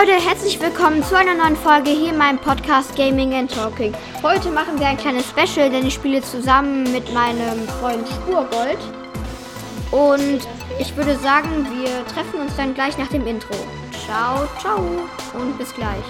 Leute, 0.00 0.12
herzlich 0.12 0.60
willkommen 0.60 1.04
zu 1.04 1.16
einer 1.16 1.34
neuen 1.34 1.54
Folge 1.54 1.90
hier 1.90 2.10
in 2.10 2.18
meinem 2.18 2.38
Podcast 2.38 2.96
Gaming 2.96 3.32
and 3.32 3.54
Talking. 3.54 3.94
Heute 4.24 4.50
machen 4.50 4.80
wir 4.80 4.88
ein 4.88 4.96
kleines 4.96 5.24
Special, 5.28 5.70
denn 5.70 5.86
ich 5.86 5.94
spiele 5.94 6.20
zusammen 6.20 6.90
mit 6.90 7.12
meinem 7.14 7.68
Freund 7.80 8.08
Spurgold. 8.08 8.78
Und 9.92 10.40
ich 10.80 10.96
würde 10.96 11.16
sagen, 11.18 11.66
wir 11.70 12.04
treffen 12.06 12.40
uns 12.40 12.56
dann 12.56 12.74
gleich 12.74 12.98
nach 12.98 13.06
dem 13.08 13.24
Intro. 13.26 13.54
Ciao, 14.04 14.48
ciao 14.60 14.80
und 15.34 15.56
bis 15.58 15.72
gleich. 15.72 16.04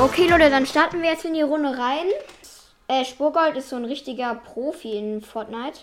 Okay, 0.00 0.28
Leute, 0.28 0.48
dann 0.48 0.64
starten 0.64 1.02
wir 1.02 1.10
jetzt 1.10 1.24
in 1.24 1.34
die 1.34 1.42
Runde 1.42 1.76
rein. 1.76 2.06
Äh, 2.86 3.04
Spurgold 3.04 3.56
ist 3.56 3.70
so 3.70 3.74
ein 3.74 3.84
richtiger 3.84 4.36
Profi 4.36 4.96
in 4.96 5.22
Fortnite. 5.22 5.80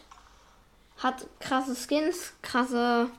Hat 0.97 1.27
krasse 1.41 1.75
Skins, 1.75 2.31
krasse, 2.41 3.09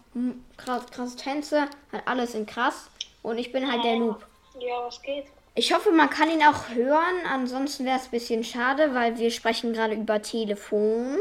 krass, 0.57 0.87
krasse 0.91 1.17
Tänze, 1.17 1.69
hat 1.93 2.07
alles 2.07 2.35
in 2.35 2.47
krass. 2.47 2.89
Und 3.23 3.37
ich 3.37 3.53
bin 3.53 3.71
halt 3.71 3.85
der 3.85 3.97
Noob. 3.97 4.25
Ja, 4.59 4.87
was 4.87 5.03
geht? 5.03 5.27
Ich 5.55 5.75
hoffe, 5.75 5.93
man 5.93 6.09
kann 6.09 6.31
ihn 6.31 6.43
auch 6.43 6.71
hören. 6.71 7.27
Ansonsten 7.31 7.85
wäre 7.85 7.99
es 7.99 8.05
ein 8.05 8.13
bisschen 8.13 8.43
schade, 8.43 8.95
weil 8.95 9.19
wir 9.19 9.31
sprechen 9.31 9.75
gerade 9.75 9.93
über 9.93 10.23
Telefon. 10.23 11.19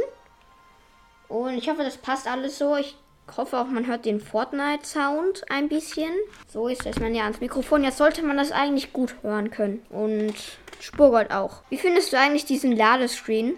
Und 1.27 1.57
ich 1.57 1.67
hoffe, 1.67 1.83
das 1.83 1.97
passt 1.97 2.29
alles 2.29 2.57
so. 2.57 2.77
Ich 2.77 2.95
hoffe 3.35 3.57
auch, 3.57 3.65
man 3.65 3.87
hört 3.87 4.05
den 4.05 4.19
Fortnite-Sound 4.21 5.49
ein 5.49 5.67
bisschen. 5.69 6.11
So 6.51 6.67
ist 6.67 6.85
es 6.85 6.99
man 6.99 7.13
ja 7.15 7.23
ans 7.23 7.39
Mikrofon. 7.41 7.83
Jetzt 7.83 7.97
sollte 7.97 8.21
man 8.23 8.37
das 8.37 8.51
eigentlich 8.51 8.93
gut 8.93 9.15
hören 9.21 9.51
können. 9.51 9.85
Und 9.89 10.35
Spurgold 10.79 11.31
auch. 11.31 11.61
Wie 11.69 11.77
findest 11.77 12.13
du 12.13 12.19
eigentlich 12.19 12.45
diesen 12.45 12.75
Ladescreen? 12.75 13.57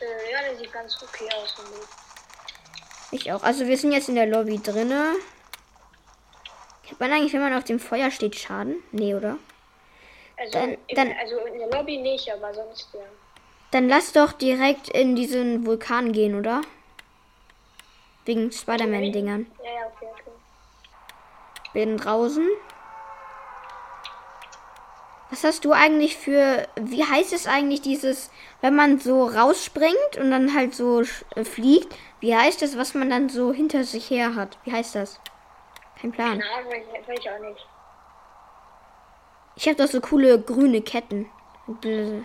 Äh, 0.00 0.32
ja, 0.32 0.38
der 0.48 0.56
sieht 0.58 0.72
ganz 0.72 1.02
okay 1.02 1.28
aus. 1.42 1.54
Ich 3.12 3.32
auch. 3.32 3.42
Also 3.42 3.66
wir 3.66 3.76
sind 3.76 3.92
jetzt 3.92 4.08
in 4.08 4.14
der 4.14 4.26
Lobby 4.26 4.58
drinne. 4.62 5.14
Hat 6.90 7.00
man 7.00 7.12
eigentlich, 7.12 7.32
wenn 7.32 7.40
man 7.40 7.54
auf 7.54 7.64
dem 7.64 7.78
Feuer 7.80 8.10
steht, 8.10 8.36
Schaden? 8.36 8.76
Nee, 8.92 9.14
oder? 9.14 9.36
Also, 10.36 10.52
Dann- 10.52 10.76
dann- 10.94 11.12
also 11.20 11.38
in 11.52 11.58
der 11.58 11.68
Lobby 11.70 11.98
nicht, 11.98 12.30
aber 12.32 12.52
sonst 12.54 12.88
ja. 12.94 13.00
Dann 13.72 13.88
lass 13.88 14.12
doch 14.12 14.32
direkt 14.32 14.88
in 14.88 15.14
diesen 15.14 15.64
Vulkan 15.66 16.12
gehen, 16.12 16.34
oder? 16.34 16.62
Wegen 18.30 18.52
Spider-Man-Dingern. 18.52 19.50
Ja, 19.58 19.64
ja, 19.64 19.86
okay, 19.88 20.06
okay. 20.12 20.30
Bin 21.72 21.96
draußen. 21.96 22.46
Was 25.30 25.42
hast 25.42 25.64
du 25.64 25.72
eigentlich 25.72 26.16
für. 26.16 26.68
Wie 26.76 27.04
heißt 27.04 27.32
es 27.32 27.48
eigentlich 27.48 27.82
dieses, 27.82 28.30
wenn 28.60 28.76
man 28.76 29.00
so 29.00 29.26
rausspringt 29.26 30.16
und 30.16 30.30
dann 30.30 30.54
halt 30.54 30.76
so 30.76 31.02
äh, 31.34 31.42
fliegt? 31.42 31.92
Wie 32.20 32.36
heißt 32.36 32.62
das, 32.62 32.78
was 32.78 32.94
man 32.94 33.10
dann 33.10 33.30
so 33.30 33.52
hinter 33.52 33.82
sich 33.82 34.08
her 34.10 34.36
hat? 34.36 34.58
Wie 34.62 34.70
heißt 34.72 34.94
das? 34.94 35.18
Kein 36.00 36.12
Plan. 36.12 36.38
Keine 36.38 36.52
Ahnung, 36.52 36.70
weiß, 36.70 37.18
ich 37.18 37.30
auch 37.32 37.38
nicht. 37.40 37.66
Ich 39.56 39.66
habe 39.66 39.76
doch 39.76 39.88
so 39.88 40.00
coole 40.00 40.40
grüne 40.40 40.82
Ketten. 40.82 41.28
Bl- 41.66 42.24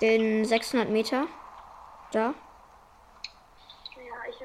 Bin 0.00 0.44
600 0.44 0.90
Meter. 0.90 1.26
Da. 2.12 2.34
Ja, 3.96 4.14
ich 4.28 4.36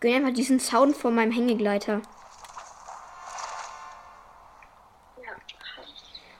Gönn 0.00 0.14
einfach 0.14 0.32
diesen 0.32 0.58
Sound 0.58 0.96
von 0.96 1.14
meinem 1.14 1.32
Hängegleiter. 1.32 2.00
ja. 5.22 5.32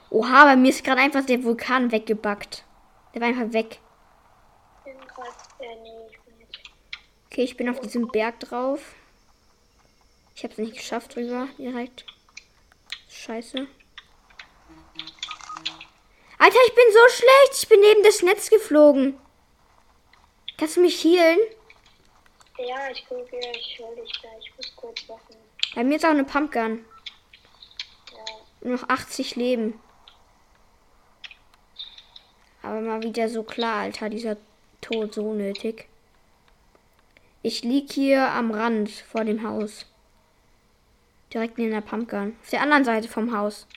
Oha, 0.09 0.45
bei 0.45 0.55
mir 0.55 0.69
ist 0.69 0.83
gerade 0.83 1.01
einfach 1.01 1.25
der 1.25 1.43
Vulkan 1.43 1.91
weggebackt. 1.91 2.63
Der 3.13 3.21
war 3.21 3.27
einfach 3.27 3.53
weg. 3.53 3.79
Äh. 4.85 4.95
Okay, 7.27 7.43
ich 7.43 7.57
bin 7.57 7.69
auf 7.69 7.79
diesem 7.79 8.07
Berg 8.07 8.39
drauf. 8.39 8.95
Ich 10.35 10.43
habe 10.43 10.53
es 10.53 10.59
nicht 10.59 10.75
geschafft 10.77 11.15
drüber 11.15 11.47
direkt. 11.57 12.05
Scheiße. 13.09 13.67
Alter, 16.37 16.59
ich 16.67 16.75
bin 16.75 16.85
so 16.91 17.09
schlecht. 17.09 17.63
Ich 17.63 17.67
bin 17.67 17.79
neben 17.79 18.03
das 18.03 18.21
Netz 18.21 18.49
geflogen. 18.49 19.19
Kannst 20.57 20.77
du 20.77 20.81
mich 20.81 21.03
healen? 21.03 21.39
Ja, 22.57 22.89
ich 22.91 23.07
gucke, 23.07 23.37
ich 23.37 23.79
hol 23.79 23.95
dich 23.95 24.11
da. 24.21 24.29
Ich 24.39 24.55
muss 24.55 24.75
kurz 24.75 25.07
wachen. 25.07 25.35
Bei 25.75 25.83
mir 25.83 25.97
ist 25.97 26.05
auch 26.05 26.09
eine 26.09 26.23
Pumpgun. 26.23 26.85
Ja. 28.11 28.25
Nur 28.61 28.77
noch 28.77 28.89
80 28.89 29.35
Leben. 29.35 29.79
Aber 32.63 32.81
mal 32.81 33.03
wieder 33.03 33.29
so 33.29 33.43
klar, 33.43 33.81
Alter, 33.81 34.09
dieser 34.09 34.37
Tod 34.81 35.13
so 35.13 35.33
nötig. 35.33 35.87
Ich 37.43 37.63
lieg 37.63 37.91
hier 37.91 38.31
am 38.31 38.51
Rand 38.51 38.89
vor 38.89 39.23
dem 39.23 39.47
Haus. 39.47 39.85
Direkt 41.33 41.57
neben 41.57 41.71
der 41.71 41.81
Pumpgun. 41.81 42.35
Auf 42.41 42.49
der 42.49 42.61
anderen 42.61 42.83
Seite 42.83 43.07
vom 43.07 43.35
Haus. 43.37 43.67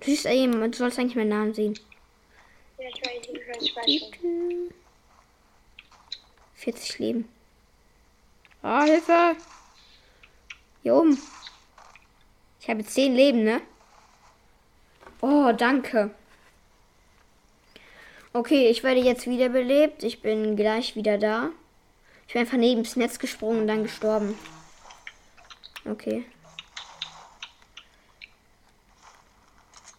Du 0.00 0.06
siehst 0.06 0.26
eben, 0.26 0.60
du 0.60 0.72
sollst 0.76 0.98
eigentlich 0.98 1.16
meinen 1.16 1.28
Namen 1.28 1.54
sehen. 1.54 1.78
Ja, 2.78 2.88
ich 2.88 3.00
weiß, 3.04 3.28
ich 3.30 3.48
weiß, 3.48 3.62
ich 3.62 3.76
weiß 3.76 4.20
schon. 4.20 4.74
40 6.54 6.98
Leben. 6.98 7.28
Ah, 8.62 8.84
Hilfe! 8.84 9.36
Hier 10.82 10.94
oben. 10.94 11.18
Ich 12.60 12.68
habe 12.68 12.84
10 12.84 13.14
Leben, 13.14 13.44
ne? 13.44 13.60
Oh, 15.20 15.52
danke. 15.52 16.10
Okay, 18.32 18.68
ich 18.68 18.82
werde 18.82 19.00
jetzt 19.00 19.26
wiederbelebt. 19.26 20.02
Ich 20.02 20.22
bin 20.22 20.56
gleich 20.56 20.96
wieder 20.96 21.18
da. 21.18 21.50
Ich 22.26 22.34
bin 22.34 22.40
einfach 22.40 22.58
neben 22.58 22.84
das 22.84 22.96
Netz 22.96 23.18
gesprungen 23.18 23.62
und 23.62 23.66
dann 23.66 23.82
gestorben. 23.82 24.38
Okay. 25.84 26.24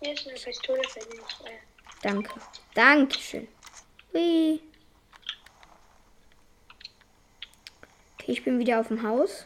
Hier 0.01 0.13
ist 0.13 0.27
eine 0.27 0.35
Pistole 0.35 0.81
für 0.89 0.99
dich. 0.99 1.21
Danke. 2.01 2.33
Dankeschön. 2.73 3.47
Hui. 4.11 4.59
Okay, 8.15 8.31
ich 8.31 8.43
bin 8.43 8.57
wieder 8.57 8.79
auf 8.79 8.87
dem 8.87 9.03
Haus. 9.03 9.45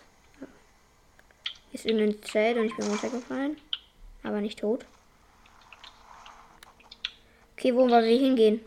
Ist 1.74 1.86
irgendein 1.86 2.24
Zelt 2.24 2.58
und 2.58 2.66
ich 2.68 2.76
bin 2.78 2.88
runtergefallen. 2.88 3.58
Aber 4.24 4.40
nicht 4.40 4.60
tot. 4.60 4.86
Okay, 7.58 7.76
wo 7.76 7.90
wollen 7.90 8.06
wir 8.06 8.18
hingehen? 8.18 8.66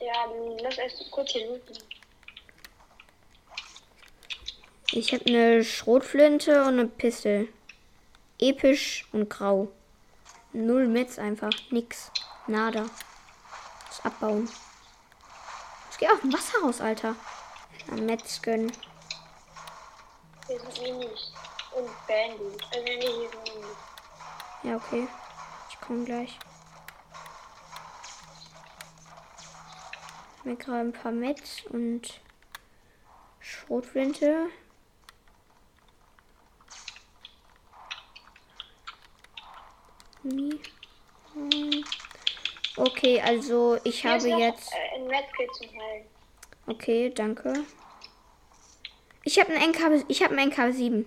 ja, 0.00 0.32
lass 0.62 0.78
erst 0.78 1.10
kurz 1.10 1.32
hier 1.32 1.46
looten. 1.46 1.76
Ich 4.92 5.12
habe 5.12 5.26
eine 5.26 5.64
Schrotflinte 5.64 6.62
und 6.62 6.78
eine 6.78 6.86
Pistole. 6.86 7.48
Episch 8.38 9.06
und 9.12 9.28
grau. 9.28 9.68
Null 10.52 10.88
Metz 10.88 11.18
einfach. 11.18 11.52
Nix. 11.70 12.10
Nada. 12.46 12.86
Das 13.88 14.04
abbauen. 14.04 14.48
Ich 15.90 15.98
gehe 15.98 16.12
auf 16.12 16.20
dem 16.20 16.32
Wasser 16.32 16.60
raus, 16.62 16.80
Alter. 16.80 17.14
Am 17.90 18.06
Metz 18.06 18.40
gönnen. 18.42 18.72
Hier 20.46 20.60
sind 20.60 20.82
Minis. 20.82 21.32
Und 21.76 21.88
Bandys. 22.06 22.62
Also, 22.72 22.84
nee, 22.84 23.00
hier 23.00 23.30
sind 23.30 23.54
Minis. 23.54 23.76
Ja, 24.62 24.76
okay. 24.76 25.08
Ich 25.70 25.80
komme 25.80 26.04
gleich. 26.04 26.38
Mir 30.44 30.56
gerade 30.56 30.80
ein 30.80 30.92
paar 30.92 31.12
Metz 31.12 31.62
und 31.68 32.20
Schrotflinte. 33.40 34.26
Nie. 34.26 34.50
Hm. 34.50 34.56
Okay, 42.76 43.20
also 43.20 43.78
ich 43.84 44.02
Hier 44.02 44.12
habe 44.12 44.28
noch, 44.28 44.38
jetzt. 44.38 44.72
Äh. 44.72 46.04
Okay, 46.66 47.10
danke. 47.10 47.52
Ich 49.24 49.38
habe 49.38 49.52
einen 49.52 49.70
NK, 49.72 50.04
ich 50.08 50.22
habe 50.22 50.36
einen 50.36 50.52
NK7. 50.52 51.04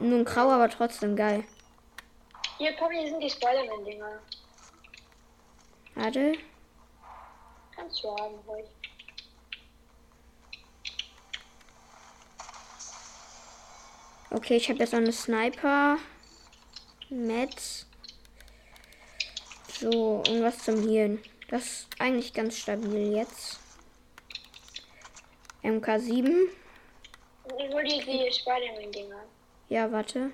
Nur 0.00 0.18
ein 0.18 0.24
grau, 0.24 0.50
aber 0.50 0.68
trotzdem 0.68 1.16
geil. 1.16 1.44
Hier, 2.58 2.74
komm, 2.78 2.90
hier 2.92 3.08
sind 3.08 3.20
die 3.20 3.30
Spider-Man-Dinger. 3.30 4.18
Warte. 5.94 6.32
Kannst 7.74 8.02
du 8.02 8.16
haben, 8.16 8.34
ruhig. 8.46 8.66
Okay, 14.30 14.56
ich 14.56 14.68
habe 14.68 14.80
jetzt 14.80 14.92
noch 14.92 15.00
eine 15.00 15.12
Sniper. 15.12 15.98
Metz. 17.10 17.86
So, 19.80 20.22
und 20.28 20.42
was 20.42 20.58
zum 20.58 20.88
Healen. 20.88 21.22
Das 21.48 21.64
ist 21.64 21.88
eigentlich 21.98 22.32
ganz 22.32 22.58
stabil 22.58 23.14
jetzt. 23.14 23.60
MK7. 25.62 26.48
Ich 27.58 27.72
hol 27.72 27.84
die, 27.84 28.00
die 28.00 28.32
Spider-Man-Dinger. 28.32 29.22
Ja, 29.68 29.90
warte. 29.92 30.30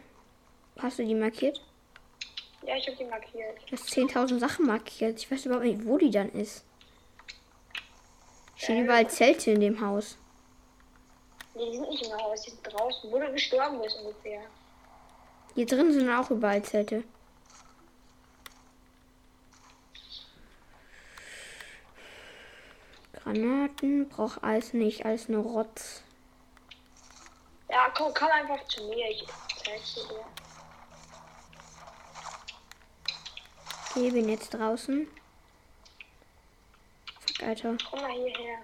Hast 0.79 0.99
du 0.99 1.05
die 1.05 1.15
markiert? 1.15 1.61
Ja, 2.67 2.77
ich 2.77 2.87
hab 2.87 2.97
die 2.97 3.05
markiert. 3.05 3.59
Du 3.67 3.73
hast 3.77 3.89
10.000 3.91 4.39
Sachen 4.39 4.67
markiert. 4.67 5.19
Ich 5.19 5.31
weiß 5.31 5.47
überhaupt 5.47 5.67
nicht, 5.67 5.85
wo 5.85 5.99
die 5.99 6.11
dann 6.11 6.31
ist. 6.33 6.65
Stehen 8.57 8.85
überall 8.85 9.09
Zelte 9.11 9.51
in 9.51 9.61
dem 9.61 9.81
Haus. 9.81 10.17
Nee, 11.55 11.71
die 11.71 11.77
sind 11.77 11.91
nicht 11.91 12.07
im 12.07 12.13
Haus, 12.13 12.43
die 12.43 12.51
sind 12.51 12.63
draußen, 12.63 13.11
wo 13.11 13.19
du 13.19 13.33
gestorben 13.33 13.81
bist 13.83 13.99
ungefähr. 13.99 14.43
Hier 15.55 15.67
drin 15.67 15.93
sind 15.93 16.09
auch 16.11 16.31
überall 16.31 16.63
Zelte. 16.63 17.05
Granaten 23.13 24.09
braucht 24.09 24.43
alles 24.43 24.73
nicht, 24.73 25.05
alles 25.05 25.29
nur 25.29 25.43
Rotz. 25.45 26.03
Ja, 27.71 27.89
komm, 27.97 28.13
komm 28.15 28.29
einfach 28.29 28.65
zu 28.67 28.83
mir, 28.89 29.09
ich 29.11 29.25
zeig's 29.65 29.95
dir. 29.95 30.25
Okay, 33.91 34.11
bin 34.11 34.29
jetzt 34.29 34.51
draußen. 34.55 35.07
Fuck, 37.21 37.43
Alter. 37.47 37.77
Komm 37.91 38.01
mal 38.01 38.11
hierher. 38.13 38.59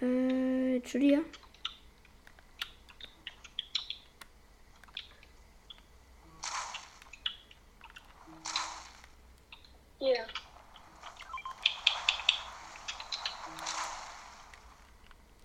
Äh, 0.00 0.76
Julia. 0.78 1.20
Hier. 9.98 10.26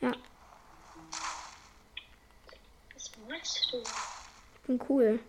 Ja, 0.02 0.12
Was 2.94 3.12
machst 3.28 3.74
du? 3.74 3.84
bin 4.68 4.78
cool. 5.04 5.20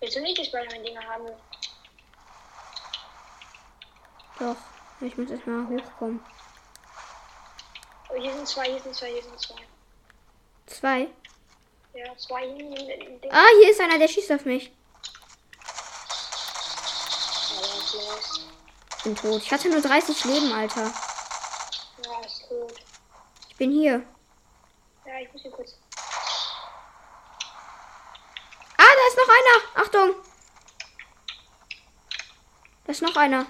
Willst 0.00 0.16
du 0.16 0.20
nicht 0.20 0.38
die 0.38 0.44
Spider-Man-Dinger 0.44 1.02
haben? 1.02 1.26
Doch, 4.38 4.56
ich 5.00 5.16
muss 5.16 5.30
erstmal 5.30 5.66
hochkommen. 5.68 6.20
Oh, 8.08 8.14
hier 8.16 8.32
sind 8.32 8.48
zwei, 8.48 8.64
hier 8.64 8.80
sind 8.80 8.94
zwei, 8.94 9.10
hier 9.10 9.22
sind 9.22 9.38
zwei. 9.38 9.62
Zwei. 10.66 11.08
Ja, 11.92 12.16
zwei. 12.16 12.42
Ah, 13.30 13.46
hier 13.60 13.70
ist 13.70 13.80
einer, 13.80 13.98
der 13.98 14.08
schießt 14.08 14.32
auf 14.32 14.44
mich. 14.44 14.72
Los. 17.92 18.46
Bin 19.02 19.16
tot. 19.16 19.42
Ich 19.42 19.52
hatte 19.52 19.68
nur 19.68 19.80
30 19.80 20.24
Leben, 20.24 20.52
Alter. 20.52 20.92
Ja, 22.04 22.20
ist 22.24 22.48
tot. 22.48 22.72
Ich 23.48 23.56
bin 23.56 23.72
hier. 23.72 24.02
Ja, 25.04 25.18
ich 25.20 25.32
muss 25.32 25.42
hier 25.42 25.50
kurz. 25.50 25.74
Ah, 28.76 28.94
da 28.96 29.08
ist 29.08 29.18
noch 29.18 29.19
einer. 29.30 29.84
Achtung. 29.84 30.14
Da 32.84 32.92
ist 32.92 33.02
noch 33.02 33.16
einer. 33.16 33.46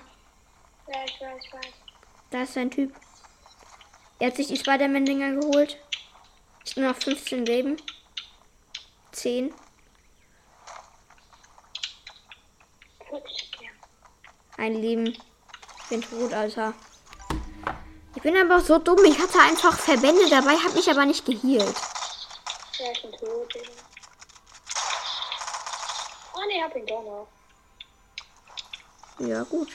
Ja, 0.87 1.05
ich 1.05 1.21
weiß, 1.21 1.45
ich 1.45 1.53
weiß. 1.53 1.73
Da 2.31 2.43
ist 2.43 2.57
ein 2.57 2.71
Typ. 2.71 2.95
Er 4.19 4.29
hat 4.29 4.37
sich 4.37 4.49
die 4.49 4.57
Spider-Man-Dinger 4.57 5.41
geholt. 5.41 5.79
Ich 6.65 6.77
nur 6.77 6.89
noch 6.89 6.97
15 6.97 7.47
Leben. 7.47 7.77
10. 9.13 9.53
Wirklich, 13.11 13.51
ja. 13.61 13.71
Ein 14.59 14.75
Leben. 14.75 15.07
Ich 15.07 15.89
bin 15.89 16.03
tot, 16.03 16.33
Alter. 16.33 16.75
Ich 18.15 18.23
bin 18.23 18.37
aber 18.37 18.61
so 18.61 18.79
dumm. 18.79 19.05
Ich 19.05 19.19
hatte 19.19 19.41
einfach 19.41 19.79
Verbände 19.79 20.29
dabei, 20.29 20.55
hab 20.57 20.75
mich 20.75 20.91
aber 20.91 21.07
nicht 21.07 21.25
gehealt. 21.25 21.77
Ja, 22.79 22.93
ich 22.93 23.03
bin 23.03 23.13
tot, 23.13 23.55
Digga. 26.75 26.75
Hab 26.75 26.77
ihn 26.77 26.87
doch 26.87 27.05
noch. 27.05 27.29
Ja, 29.27 29.43
gut. 29.45 29.69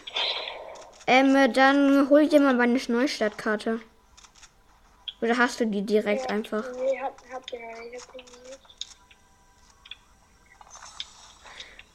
Ähm, 1.08 1.36
äh, 1.36 1.50
dann 1.50 2.10
hol 2.10 2.28
dir 2.28 2.40
mal 2.40 2.56
meine 2.56 2.80
Neustadtkarte. 2.88 3.80
Oder 5.22 5.38
hast 5.38 5.60
du 5.60 5.68
die 5.68 5.84
direkt 5.84 6.24
ja, 6.24 6.30
einfach? 6.30 6.64
Nee, 6.74 7.00
hab, 7.00 7.16
hab 7.32 7.52
noch 7.52 7.60
nicht, 7.92 8.08
hab 8.08 8.16
noch 8.16 8.24
nicht. 8.24 8.60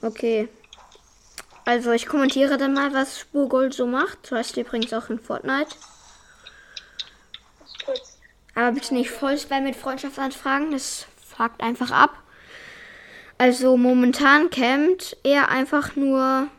Okay. 0.02 0.48
Also 1.64 1.92
ich 1.92 2.06
kommentiere 2.06 2.56
dann 2.56 2.72
mal, 2.72 2.94
was 2.94 3.18
Spurgold 3.18 3.74
so 3.74 3.86
macht. 3.86 4.30
Du 4.30 4.36
hast 4.36 4.56
übrigens 4.56 4.92
auch 4.92 5.10
in 5.10 5.18
Fortnite. 5.18 5.76
Aber 8.54 8.72
bitte 8.72 8.94
nicht 8.94 9.10
voll 9.10 9.38
mit 9.62 9.76
Freundschaftsanfragen. 9.76 10.70
Das 10.72 11.06
fuckt 11.36 11.62
einfach 11.62 11.90
ab. 11.90 12.10
Also 13.40 13.78
momentan 13.78 14.50
campt 14.50 15.16
er 15.24 15.48
einfach 15.48 15.96
nur. 15.96 16.50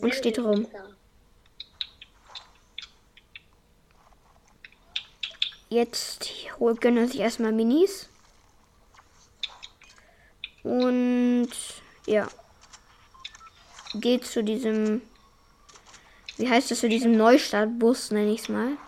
Und 0.00 0.14
steht 0.14 0.38
rum. 0.38 0.64
besser. 0.64 0.88
Jetzt 5.68 6.30
er 6.96 7.06
sich 7.06 7.20
erstmal 7.20 7.52
Minis. 7.52 8.08
Und 10.62 11.50
ja. 12.06 12.28
Geht 13.92 14.24
zu 14.24 14.42
diesem. 14.42 15.02
Wie 16.38 16.48
heißt 16.48 16.70
das? 16.70 16.80
Zu 16.80 16.88
diesem 16.88 17.12
Neustartbus, 17.12 18.10
nenne 18.10 18.32
ich 18.32 18.40
es 18.40 18.48
mal. 18.48 18.78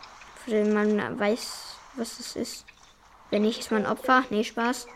Für 0.43 0.53
den 0.53 0.73
man 0.73 1.21
weiß, 1.21 1.77
was 1.97 2.21
es 2.21 2.37
ist. 2.37 2.65
Wenn 3.29 3.43
nicht, 3.43 3.59
ist 3.59 3.71
man 3.71 3.85
Opfer. 3.85 4.25
Nee, 4.31 4.45
Spaß. 4.45 4.87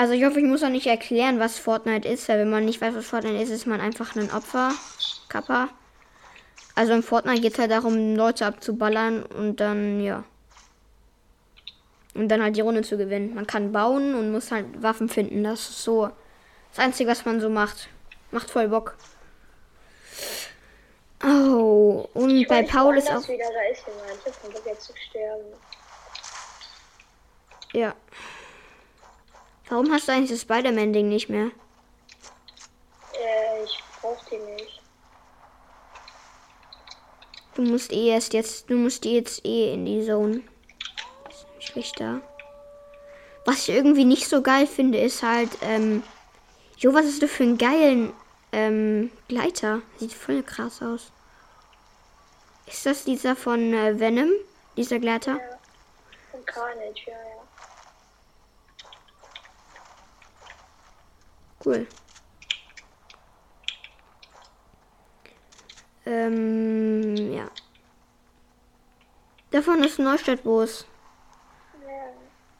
Also 0.00 0.14
ich 0.14 0.24
hoffe, 0.24 0.40
ich 0.40 0.46
muss 0.46 0.62
auch 0.62 0.70
nicht 0.70 0.86
erklären, 0.86 1.40
was 1.40 1.58
Fortnite 1.58 2.08
ist, 2.08 2.26
weil 2.26 2.38
wenn 2.38 2.48
man 2.48 2.64
nicht 2.64 2.80
weiß, 2.80 2.94
was 2.94 3.04
Fortnite 3.04 3.36
ist, 3.36 3.50
ist 3.50 3.66
man 3.66 3.82
einfach 3.82 4.16
ein 4.16 4.30
Opfer. 4.32 4.72
Kappa. 5.28 5.68
Also 6.74 6.94
in 6.94 7.02
Fortnite 7.02 7.42
geht 7.42 7.52
es 7.52 7.58
halt 7.58 7.70
darum, 7.70 8.16
Leute 8.16 8.46
abzuballern 8.46 9.22
und 9.24 9.60
dann, 9.60 10.00
ja. 10.00 10.24
Und 12.14 12.28
dann 12.28 12.42
halt 12.42 12.56
die 12.56 12.62
Runde 12.62 12.80
zu 12.80 12.96
gewinnen. 12.96 13.34
Man 13.34 13.46
kann 13.46 13.72
bauen 13.72 14.14
und 14.14 14.32
muss 14.32 14.50
halt 14.50 14.82
Waffen 14.82 15.10
finden. 15.10 15.44
Das 15.44 15.68
ist 15.68 15.84
so 15.84 16.10
das 16.70 16.82
Einzige, 16.82 17.10
was 17.10 17.26
man 17.26 17.38
so 17.38 17.50
macht. 17.50 17.90
Macht 18.30 18.48
voll 18.48 18.68
Bock. 18.68 18.96
Oh, 21.22 22.08
und 22.14 22.30
Ich 22.30 22.48
bei 22.48 22.62
Paul 22.62 22.96
ist 22.96 23.10
auch. 23.10 23.28
wieder, 23.28 23.44
da 23.52 23.70
ist 23.70 23.86
jemand. 23.86 24.18
Ich 24.26 24.32
hab 24.32 24.50
Bock 24.50 24.64
jetzt 24.64 24.86
zu 24.86 24.94
sterben. 24.96 25.44
Ja. 27.74 27.94
Warum 29.70 29.92
hast 29.92 30.08
du 30.08 30.12
eigentlich 30.12 30.30
das 30.30 30.42
Spider-Man-Ding 30.42 31.08
nicht 31.08 31.28
mehr? 31.28 31.52
Äh, 33.14 33.64
ich 33.64 33.82
brauch 34.00 34.18
die 34.24 34.36
nicht. 34.36 34.82
Du 37.54 37.62
musst 37.62 37.92
eh 37.92 38.08
erst 38.08 38.32
jetzt, 38.32 38.68
du 38.68 38.74
musst 38.74 39.04
jetzt 39.04 39.44
eh 39.46 39.72
in 39.72 39.86
die 39.86 40.04
Zone. 40.04 40.42
Ist 41.60 41.76
nicht 41.76 42.00
da. 42.00 42.20
Was 43.44 43.68
ich 43.68 43.74
irgendwie 43.74 44.04
nicht 44.04 44.28
so 44.28 44.42
geil 44.42 44.66
finde, 44.66 44.98
ist 44.98 45.22
halt, 45.22 45.50
ähm, 45.62 46.02
jo, 46.76 46.92
was 46.92 47.06
ist 47.06 47.22
das 47.22 47.30
für 47.30 47.44
einen 47.44 47.58
geilen, 47.58 48.12
ähm, 48.52 49.12
Gleiter? 49.28 49.82
Sieht 49.98 50.12
voll 50.12 50.42
krass 50.42 50.82
aus. 50.82 51.12
Ist 52.66 52.86
das 52.86 53.04
dieser 53.04 53.36
von 53.36 53.72
äh, 53.72 53.98
Venom? 54.00 54.30
Dieser 54.76 54.98
Gleiter? 54.98 55.36
Ja. 55.36 55.58
Und 56.32 56.46
Carnage, 56.46 57.02
ja, 57.06 57.12
ja. 57.12 57.39
Cool. 61.64 61.86
Ähm, 66.06 67.32
ja. 67.32 67.50
Davon 69.50 69.82
ist 69.84 69.98
ein 69.98 70.04
Neustadtbus. 70.04 70.86
Ja. 71.86 71.88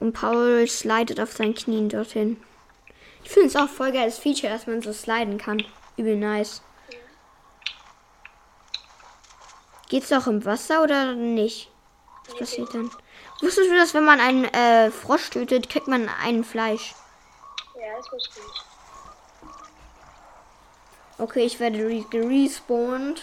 Und 0.00 0.12
Paul 0.12 0.66
slidet 0.68 1.20
auf 1.20 1.32
seinen 1.32 1.54
Knien 1.54 1.88
dorthin. 1.88 2.42
Ich 3.24 3.30
finde 3.30 3.48
es 3.48 3.56
auch 3.56 3.68
voll 3.68 3.92
geiles 3.92 4.18
Feature, 4.18 4.52
dass 4.52 4.66
man 4.66 4.82
so 4.82 4.92
sliden 4.92 5.38
kann. 5.38 5.64
Übel 5.96 6.16
nice. 6.16 6.62
Geht's 9.88 10.12
auch 10.12 10.26
im 10.26 10.44
Wasser 10.44 10.82
oder 10.82 11.14
nicht? 11.14 11.70
Was 12.26 12.36
passiert 12.36 12.72
dann? 12.74 12.90
Wusstest 13.40 13.70
du, 13.70 13.74
dass 13.74 13.94
wenn 13.94 14.04
man 14.04 14.20
einen 14.20 14.44
äh, 14.44 14.90
Frosch 14.90 15.30
tötet, 15.30 15.68
kriegt 15.68 15.88
man 15.88 16.08
ein 16.22 16.44
Fleisch? 16.44 16.94
Ja, 17.74 17.96
das 17.96 18.12
wusste 18.12 18.40
ich. 18.40 18.69
Okay, 21.20 21.44
ich 21.44 21.60
werde 21.60 21.86
re 21.86 22.02
gerespawnt. 22.08 23.20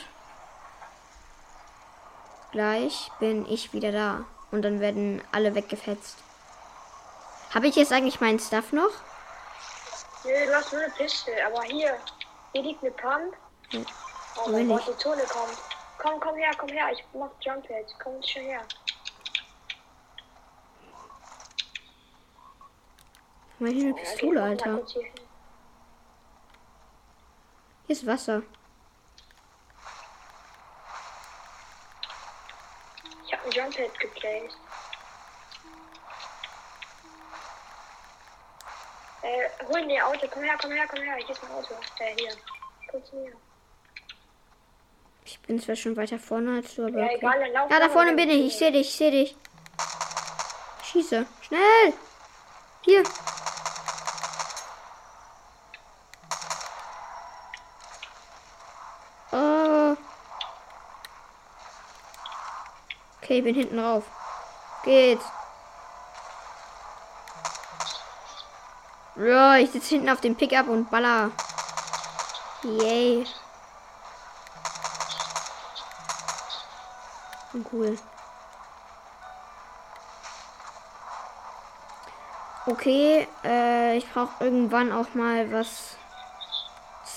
Gleich 2.51 3.09
bin 3.19 3.49
ich 3.49 3.73
wieder 3.73 3.91
da. 3.91 4.25
Und 4.51 4.61
dann 4.61 4.79
werden 4.79 5.23
alle 5.31 5.55
weggefetzt. 5.55 6.19
Habe 7.55 7.67
ich 7.67 7.75
jetzt 7.75 7.91
eigentlich 7.91 8.21
meinen 8.21 8.39
Stuff 8.39 8.71
noch? 8.71 8.91
Nö, 10.23 10.45
du 10.45 10.55
hast 10.55 10.71
nur 10.71 10.83
eine 10.83 10.93
Piste, 10.93 11.31
aber 11.43 11.63
hier, 11.63 11.97
hier 12.53 12.61
liegt 12.61 12.83
eine 12.83 12.91
Pump. 12.91 13.35
Hm. 13.71 13.85
Oh 14.45 14.49
mein 14.49 14.67
Gott, 14.67 14.87
die 14.87 14.97
Zone 14.97 15.23
kommt. 15.23 15.57
Komm, 15.97 16.19
komm 16.19 16.35
her, 16.35 16.51
komm 16.55 16.69
her, 16.69 16.91
ich 16.91 17.03
mach 17.13 17.31
Jump 17.41 17.67
Head. 17.67 17.87
Komm 18.03 18.21
schon 18.21 18.43
her. 18.43 18.61
Mal 23.57 23.71
hier 23.71 23.85
eine 23.85 23.93
Pistole, 23.95 24.43
Alter. 24.43 24.81
Kurz 27.87 27.99
hier 27.99 28.03
ist 28.03 28.05
Wasser. 28.05 28.41
Ich 33.25 33.33
hab 33.33 33.45
ein 33.45 33.51
Jump 33.51 33.75
Head 33.75 33.99
geplaced. 33.99 34.57
Äh, 39.23 39.49
hol 39.67 39.85
mir 39.85 40.05
Auto, 40.05 40.27
komm 40.31 40.43
her, 40.43 40.57
komm 40.61 40.71
her, 40.71 40.87
komm 40.89 41.01
her, 41.01 41.15
hier 41.17 41.29
ist 41.29 41.43
mein 41.43 41.51
Auto. 41.51 41.73
Äh, 41.99 42.15
hier. 42.15 42.31
Zu 43.03 43.15
mir. 43.17 43.33
Ich 45.25 45.39
bin 45.41 45.59
zwar 45.59 45.75
schon 45.75 45.97
weiter 45.97 46.17
vorne 46.17 46.57
als 46.57 46.75
du, 46.75 46.85
aber. 46.85 46.99
Ja, 46.99 47.05
okay. 47.05 47.15
egal, 47.17 47.39
dann 47.39 47.51
lauf 47.51 47.69
Ja, 47.69 47.79
da 47.79 47.89
vorne 47.89 48.13
bin 48.13 48.29
ich. 48.29 48.47
Ich 48.47 48.57
sehe 48.57 48.71
dich, 48.71 48.87
ich 48.87 48.95
sehe 48.95 49.11
dich. 49.11 49.35
Schieße. 50.83 51.25
Schnell! 51.41 51.93
Hier. 52.83 53.03
Oh. 59.31 59.95
Okay, 63.27 63.41
bin 63.41 63.55
hinten 63.55 63.75
drauf. 63.75 64.05
Geht's. 64.85 65.25
Ja, 69.17 69.57
ich 69.57 69.69
sitze 69.69 69.89
hinten 69.89 70.07
auf 70.09 70.21
dem 70.21 70.33
Pickup 70.37 70.69
und 70.69 70.89
baller. 70.89 71.31
Yay. 72.63 73.27
Cool. 77.69 77.97
Okay, 82.65 83.27
äh, 83.43 83.97
ich 83.97 84.09
brauche 84.09 84.41
irgendwann 84.41 84.93
auch 84.93 85.13
mal 85.15 85.51
was 85.51 85.97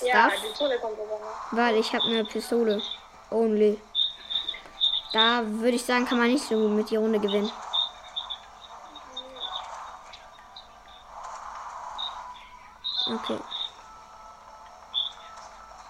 Ja, 0.01 0.29
Stuff, 0.29 0.41
die 0.41 0.53
Zone 0.55 0.77
kommt 0.79 0.99
aber 0.99 1.19
noch. 1.19 1.51
weil 1.51 1.75
ich 1.77 1.93
habe 1.93 2.03
eine 2.03 2.25
Pistole. 2.25 2.81
Only. 3.29 3.79
Da 5.13 5.41
würde 5.45 5.75
ich 5.75 5.85
sagen, 5.85 6.05
kann 6.05 6.17
man 6.19 6.31
nicht 6.31 6.45
so 6.47 6.69
mit 6.69 6.89
die 6.89 6.95
Runde 6.95 7.19
gewinnen. 7.19 7.51
Okay. 13.07 13.39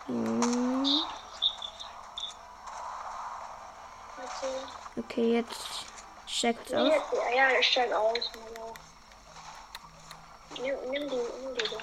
Hm. 0.08 1.02
Okay, 4.98 5.34
jetzt 5.34 5.86
checkt's 6.26 6.72
Nee, 6.72 6.78
aus. 6.78 7.04
Ja, 7.14 7.36
ja, 7.36 7.60
ich 7.60 7.68
steig 7.68 7.92
aus. 7.94 8.18
Auch. 8.60 8.74
Nimm, 10.60 10.76
nimm 10.90 11.10
die, 11.10 11.16
nimm 11.16 11.56
die 11.56 11.68
Ding. 11.70 11.80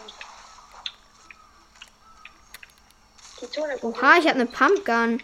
Die 3.40 3.50
Zone. 3.50 3.78
Oha, 3.82 4.16
ich 4.18 4.26
habe 4.26 4.40
eine 4.40 4.46
Pumpgun. 4.46 5.22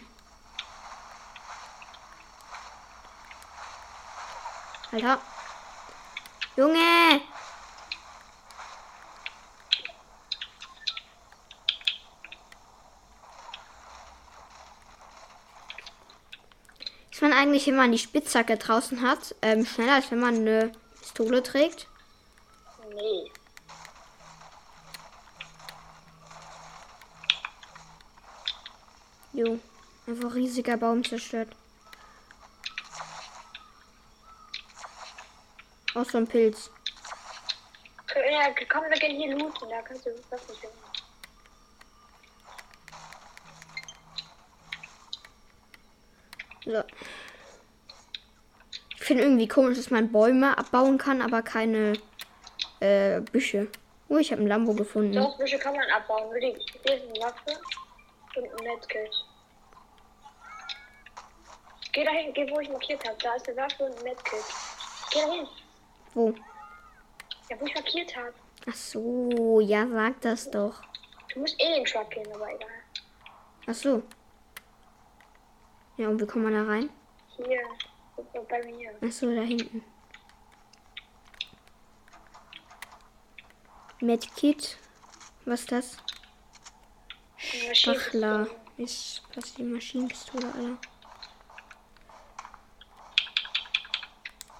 Alter. 4.95 5.19
Junge! 6.55 7.19
Ist 17.11 17.21
man 17.21 17.33
eigentlich, 17.33 17.67
wenn 17.67 17.75
man 17.75 17.91
die 17.91 17.97
Spitzhacke 17.97 18.55
draußen 18.55 19.01
hat, 19.01 19.35
ähm, 19.41 19.65
schneller 19.65 19.95
als 19.95 20.11
wenn 20.11 20.19
man 20.19 20.35
eine 20.35 20.71
Pistole 21.01 21.43
trägt? 21.43 21.87
Nee. 22.93 23.31
Jo. 29.33 29.59
Einfach 30.07 30.35
riesiger 30.35 30.77
Baum 30.77 31.03
zerstört. 31.03 31.49
So 36.03 36.17
ein 36.17 36.27
Pilz. 36.27 36.69
Ja, 38.13 38.53
komm, 38.69 38.83
wir 38.83 38.99
gehen 38.99 39.15
hier 39.15 39.37
looten. 39.37 39.69
Da 39.69 39.81
kannst 39.81 40.05
du 40.05 40.11
was 40.29 40.47
nicht 40.49 40.59
finden. 40.59 40.77
So. 46.65 46.83
Ich 48.97 49.05
finde 49.05 49.23
irgendwie 49.23 49.47
komisch, 49.47 49.77
dass 49.77 49.89
man 49.89 50.11
Bäume 50.11 50.57
abbauen 50.57 50.97
kann, 50.97 51.21
aber 51.21 51.41
keine 51.41 51.93
äh, 52.81 53.21
Büsche. 53.21 53.69
Oh, 54.09 54.17
ich 54.17 54.31
habe 54.31 54.41
ein 54.41 54.47
Lambo 54.47 54.73
gefunden. 54.73 55.13
Doch, 55.13 55.37
Büsche 55.37 55.57
kann 55.57 55.75
man 55.75 55.89
abbauen. 55.91 56.35
Hier 56.39 56.55
ist 56.55 57.03
eine 57.03 57.23
Waffe 57.23 57.59
und 58.35 58.43
ein 58.43 58.63
Medkit. 58.63 59.11
Geh 61.93 62.03
dahin, 62.03 62.33
geh 62.33 62.51
wo 62.51 62.59
ich 62.59 62.69
markiert 62.69 63.07
habe. 63.07 63.17
Da 63.21 63.35
ist 63.35 63.47
eine 63.47 63.57
Waffe 63.57 63.85
und 63.85 63.97
ein 63.97 64.03
Medkit. 64.03 64.43
Geh 65.11 65.21
dahin. 65.21 65.47
Wo? 66.15 66.33
Ja, 67.49 67.59
wo 67.59 67.65
ich 67.65 67.75
markiert 67.75 68.15
habe. 68.15 68.33
Ach 68.67 68.73
so, 68.73 69.59
ja, 69.59 69.85
sag 69.87 70.21
das 70.21 70.49
doch. 70.49 70.81
Du 71.33 71.41
musst 71.41 71.59
eh 71.61 71.65
in 71.65 71.73
den 71.73 71.85
Truck 71.85 72.09
gehen, 72.09 72.33
aber 72.33 72.55
egal. 72.55 72.69
Ach 73.67 73.73
so. 73.73 74.01
Ja, 75.97 76.07
und 76.07 76.21
wie 76.21 76.25
kommt 76.25 76.45
man 76.45 76.53
da 76.53 76.63
rein? 76.63 76.89
Hier. 77.35 77.61
Bei 78.47 78.63
mir. 78.63 78.91
Ach 79.01 79.11
so, 79.11 79.33
da 79.35 79.41
hinten. 79.41 79.83
Medkit. 83.99 84.77
Was 85.45 85.61
ist 85.61 85.71
das? 85.71 85.97
Maschinenpistole. 87.67 88.49
Ist 88.77 89.23
was 89.35 89.53
die 89.53 89.63
Maschinenpistole, 89.63 90.45
Alter. 90.45 90.94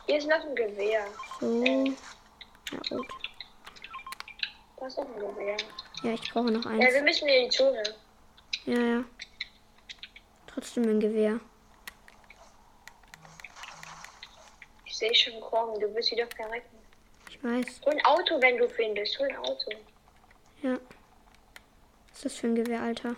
Hier 0.06 0.18
ist 0.18 0.28
noch 0.28 0.44
ein 0.44 0.56
Gewehr. 0.56 1.06
So. 1.40 1.64
Ja, 1.66 2.80
gut. 2.90 3.08
Da 4.78 4.88
ist 4.88 4.98
noch 4.98 5.06
ein 5.08 5.20
Gewehr. 5.20 5.58
Ja, 6.04 6.12
ich 6.12 6.32
brauche 6.32 6.52
noch 6.52 6.64
Ja, 6.66 6.72
eins. 6.72 6.94
wir 6.94 7.02
müssen 7.04 7.28
in 7.28 7.46
die 7.46 7.50
Zone. 7.56 7.84
Ja, 8.66 8.80
ja. 8.80 9.04
Trotzdem 10.48 10.84
ein 10.84 11.00
Gewehr. 11.00 11.40
Ich 14.86 14.98
sehe 14.98 15.14
schon 15.16 15.40
kommen. 15.42 15.80
Du 15.80 15.94
wirst 15.94 16.12
wieder 16.12 16.28
verrecken. 16.28 16.78
Ich 17.30 17.44
weiß. 17.44 17.82
Hol 17.86 17.94
ein 17.94 18.06
Auto, 18.06 18.42
wenn 18.42 18.58
du 18.58 18.70
findest. 18.70 19.18
Hol 19.20 19.28
ein 19.28 19.38
Auto. 19.38 19.72
Ja. 20.62 20.74
Was 22.10 22.18
ist 22.18 22.26
das 22.26 22.34
für 22.36 22.48
ein 22.48 22.56
Gewehr, 22.56 22.82
Alter? 22.82 23.16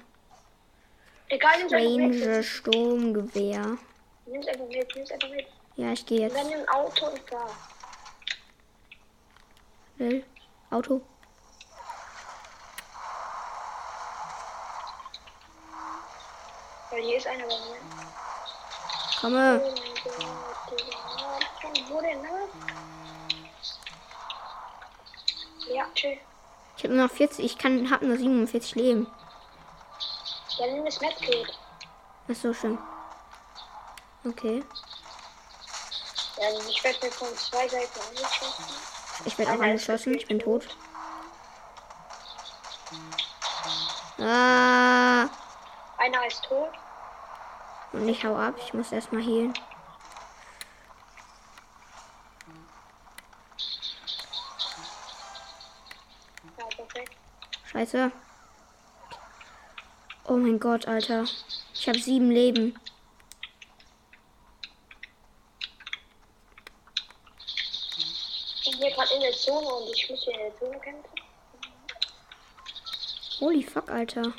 Egal, 1.29 1.57
nimm's 1.59 1.73
Ranger. 1.73 2.41
Sturmgewehr. 2.43 3.77
Nimm's 4.25 4.47
einfach 4.47 4.67
mit. 4.67 4.95
Nimm's 4.95 5.11
einfach 5.11 5.29
mit. 5.29 5.45
Ja, 5.77 5.91
ich 5.91 6.05
gehe 6.07 6.21
jetzt. 6.21 6.35
nimm 6.35 6.67
Auto 6.69 7.05
und 7.05 7.19
fahr. 7.29 7.49
Will. 9.97 10.25
Auto. 10.71 11.01
Weil 16.89 17.01
hier 17.03 17.17
ist 17.17 17.27
einer 17.27 17.43
bei 17.43 17.53
mir. 17.53 17.77
Komme. 19.21 19.61
Oh 21.63 21.93
wo 21.93 22.01
denn 22.01 22.25
ab? 22.25 22.49
Ja, 25.71 25.85
chill. 25.93 26.17
Ich 26.75 26.83
habe 26.83 26.95
nur 26.95 27.05
noch 27.05 27.13
40. 27.13 27.45
Ich 27.45 27.57
kann, 27.59 27.91
hab 27.91 28.01
nur 28.01 28.17
47 28.17 28.73
Leben. 28.75 29.07
Ja, 30.57 30.65
nimm 30.67 30.85
das 30.85 30.99
Medkit. 31.01 31.47
Ach 32.29 32.35
so, 32.35 32.51
schön. 32.51 32.79
Okay. 34.25 34.63
Also 36.39 36.69
ich 36.69 36.83
werde 36.83 37.05
mir 37.05 37.11
von 37.11 37.35
zwei 37.35 37.67
Seiten 37.67 37.99
angeschossen. 37.99 38.75
Ich 39.25 39.37
werde 39.37 39.51
auch 39.53 39.61
angeschossen. 39.61 40.13
Ich 40.15 40.27
bin 40.27 40.39
tot. 40.39 40.67
Ah. 44.19 45.27
Einer 45.97 46.27
ist 46.27 46.43
tot. 46.43 46.73
Und 47.93 48.07
ich 48.07 48.23
hau 48.23 48.35
ab. 48.35 48.55
Ich 48.57 48.73
muss 48.73 48.91
erstmal 48.91 49.21
healen. 49.21 49.53
Ja, 56.57 56.65
perfekt. 56.75 57.15
Scheiße. 57.71 58.11
Oh 60.25 60.35
mein 60.35 60.59
Gott, 60.59 60.87
Alter. 60.87 61.25
Ich 61.73 61.87
habe 61.87 61.99
sieben 61.99 62.29
Leben. 62.31 62.77
Ich 68.63 68.71
bin 68.71 68.79
hier 68.81 68.91
gerade 68.91 69.13
in 69.13 69.21
der 69.21 69.33
Zone 69.47 69.65
und 69.65 69.89
ich 69.95 70.09
muss 70.09 70.23
hier 70.23 70.33
in 70.33 70.39
der 70.39 70.59
Zone 70.59 70.79
kämpfen. 70.79 71.09
Holy 73.39 73.63
fuck, 73.63 73.89
Alter. 73.89 74.33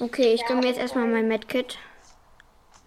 Okay, 0.00 0.34
ich 0.34 0.44
gönne 0.46 0.60
mir 0.60 0.68
jetzt 0.68 0.78
erstmal 0.78 1.06
mein 1.06 1.26
Medkit. 1.28 1.78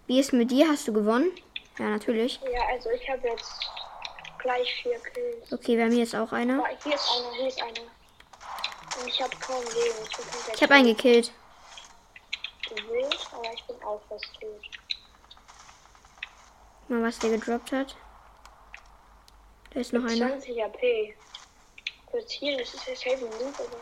Wie 0.06 0.20
ist 0.20 0.32
mit 0.32 0.50
dir? 0.50 0.68
Hast 0.68 0.86
du 0.88 0.92
gewonnen? 0.92 1.32
Ja, 1.78 1.86
natürlich. 1.90 2.40
Ja, 2.42 2.60
also 2.70 2.90
ich 2.90 3.08
habe 3.08 3.26
jetzt 3.28 3.52
gleich 4.38 4.72
vier 4.82 4.98
Kills. 5.00 5.52
Okay, 5.52 5.76
bei 5.76 5.86
mir 5.88 6.04
ist 6.04 6.14
auch 6.14 6.32
einer. 6.32 6.58
Aber 6.58 6.68
hier 6.82 6.94
ist 6.94 7.10
einer, 7.10 7.32
hier 7.34 7.48
ist 7.48 7.60
einer. 7.62 7.80
Und 9.00 9.08
ich 9.08 9.20
habe 9.20 9.36
kaum 9.36 9.62
Leben. 9.64 10.08
Ich, 10.48 10.54
Ich 10.54 10.62
habe 10.62 10.74
einen 10.74 10.86
gekillt. 10.88 11.32
wild, 12.70 13.11
aber 13.44 13.54
ich 13.54 13.64
bin 13.64 13.82
auch 13.82 14.00
fast 14.08 14.28
tot. 14.40 14.60
Mal 16.88 17.02
was 17.02 17.18
der 17.18 17.30
gedroppt 17.30 17.72
hat. 17.72 17.96
Da 19.72 19.80
ist 19.80 19.92
noch 19.92 20.04
einer. 20.04 20.28
20 20.28 20.62
AP. 20.64 21.14
Kurz 22.10 22.30
hier, 22.32 22.58
das 22.58 22.74
ist 22.74 22.86
jetzt 22.86 23.04
Heavy 23.04 23.24
Loot, 23.24 23.54
aber. 23.58 23.78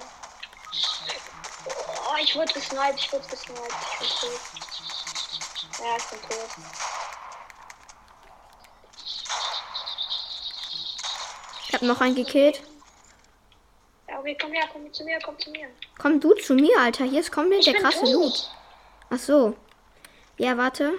Oh, 2.09 2.17
ich 2.23 2.35
wurde 2.37 2.53
gesniped, 2.53 2.95
ich 2.97 3.13
wurde 3.13 3.27
gesniped. 3.29 3.75
Ich 4.01 4.21
bin 4.21 4.31
tot. 4.31 4.41
Ja, 5.81 5.97
ich 5.97 6.05
bin 6.05 6.21
tot. 6.23 6.51
Ich 11.67 11.75
habe 11.75 11.87
noch 11.87 12.01
einen 12.01 12.15
gekillt. 12.15 12.63
Ja, 14.09 14.19
okay, 14.19 14.37
komm 14.41 14.53
her, 14.53 14.69
komm 14.73 14.93
zu 14.93 15.05
mir, 15.05 15.19
komm 15.25 15.39
zu 15.39 15.51
mir. 15.51 15.69
Komm 15.99 16.21
du 16.21 16.35
zu 16.35 16.55
mir, 16.55 16.79
Alter. 16.81 17.05
Hier 17.05 17.21
ist 17.21 17.33
komplett 17.33 17.67
der 17.67 17.73
bin 17.73 17.83
krasse 17.83 18.01
tot. 18.01 18.13
Loot. 18.13 18.51
Ach 19.13 19.19
so. 19.19 19.57
Ja, 20.39 20.57
warte. 20.57 20.93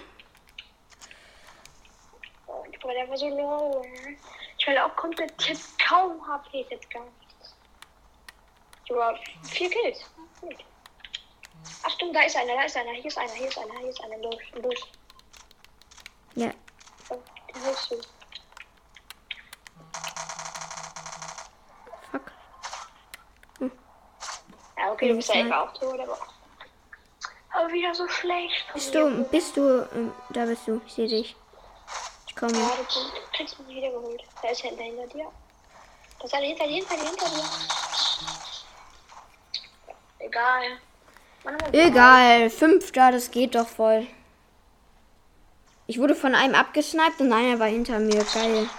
Oh, 2.46 2.66
boah, 2.82 2.94
der 2.94 3.10
war 3.10 3.18
so 3.18 3.30
low. 3.30 3.82
ne? 3.82 4.18
Ich 4.58 4.68
will 4.68 4.78
auch 4.78 4.96
komplett 4.96 5.32
hab 5.50 5.80
kaum 5.88 6.28
HP, 6.28 6.66
jetzt 6.70 6.90
gar 6.92 7.04
nichts. 7.04 7.56
Ich 8.86 8.92
war 8.92 9.18
vier 9.44 9.70
Kills. 9.70 10.06
Ach 11.84 11.90
stimmt, 11.92 12.16
da 12.16 12.22
ist 12.22 12.36
einer, 12.36 12.54
da 12.54 12.64
ist 12.64 12.76
einer, 12.78 12.92
hier 12.92 13.06
ist 13.06 13.18
einer, 13.18 13.34
hier 13.34 13.48
ist 13.48 13.58
einer, 13.58 13.80
hier 13.80 13.90
ist 13.90 14.04
einer, 14.04 14.18
los, 14.18 14.36
los. 14.62 14.88
Ja. 16.36 16.52
Oh. 17.10 17.20
Fuck. 22.12 22.32
Ja, 24.78 24.92
okay, 24.92 25.08
du 25.08 25.16
bist 25.16 25.34
ja 25.34 25.64
auch 25.64 25.74
tot, 25.74 26.00
aber. 26.00 26.18
Aber 27.54 27.72
wieder 27.72 27.94
so 27.94 28.08
schlecht. 28.08 28.66
Bist 28.74 28.96
du, 28.96 29.24
bist 29.26 29.58
du, 29.58 29.88
ähm, 29.94 30.14
da 30.30 30.46
bist 30.46 30.68
du. 30.68 30.82
Ich 30.86 30.94
sehe 30.94 31.08
dich. 31.08 31.36
Ich 32.28 32.36
komme. 32.36 32.54
Ja, 32.54 32.72
du 32.78 33.38
kriegst 33.38 33.60
mich 33.60 33.76
wieder 33.76 33.92
geholt. 33.92 34.24
Da 34.42 34.50
ist 34.50 34.62
hinter, 34.62 34.84
hinter 34.84 35.08
dir. 35.08 35.28
Da 36.20 36.26
ist 36.26 36.34
einer 36.34 36.48
hinter 36.48 36.68
dir, 36.68 36.76
hinter 36.76 36.96
dir, 36.96 37.04
hinter 37.04 37.30
dir. 37.30 37.44
Egal. 40.20 40.64
Egal. 41.72 42.50
Fünfter, 42.50 43.12
das 43.12 43.32
geht 43.32 43.56
doch 43.56 43.68
voll. 43.68 44.08
Ich 45.88 46.00
wurde 46.00 46.16
von 46.16 46.36
einem 46.36 46.56
abgesniped 46.56 47.20
und 47.20 47.34
einer 47.34 47.60
war 47.60 47.68
hinter 47.68 48.00
mir. 48.00 48.24
Geil. 48.34 48.70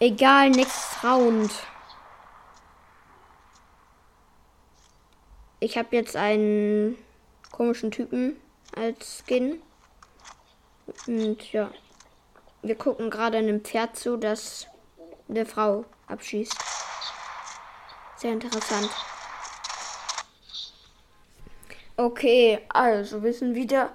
Egal, 0.00 0.50
next 0.50 1.04
round. 1.04 1.52
Ich 5.64 5.78
habe 5.78 5.96
jetzt 5.96 6.14
einen 6.14 6.98
komischen 7.50 7.90
Typen 7.90 8.36
als 8.76 9.22
Skin. 9.26 9.62
Und 11.06 11.52
ja. 11.54 11.70
Wir 12.60 12.74
gucken 12.74 13.08
gerade 13.08 13.38
einem 13.38 13.62
Pferd 13.62 13.96
zu, 13.96 14.18
das 14.18 14.66
eine 15.26 15.46
Frau 15.46 15.86
abschießt. 16.06 16.54
Sehr 18.18 18.32
interessant. 18.32 18.90
Okay, 21.96 22.60
also 22.68 23.22
wir 23.22 23.32
sind 23.32 23.54
wieder 23.54 23.94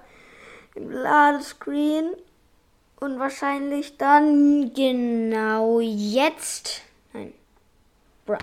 im 0.74 0.90
Ladescreen. 0.90 2.16
Und 2.98 3.20
wahrscheinlich 3.20 3.96
dann 3.96 4.74
genau 4.74 5.78
jetzt. 5.78 6.82
Nein. 7.12 7.32
Bra. 8.26 8.38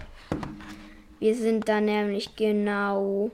Wir 1.20 1.36
sind 1.36 1.68
dann 1.68 1.86
nämlich 1.86 2.36
genau. 2.36 3.32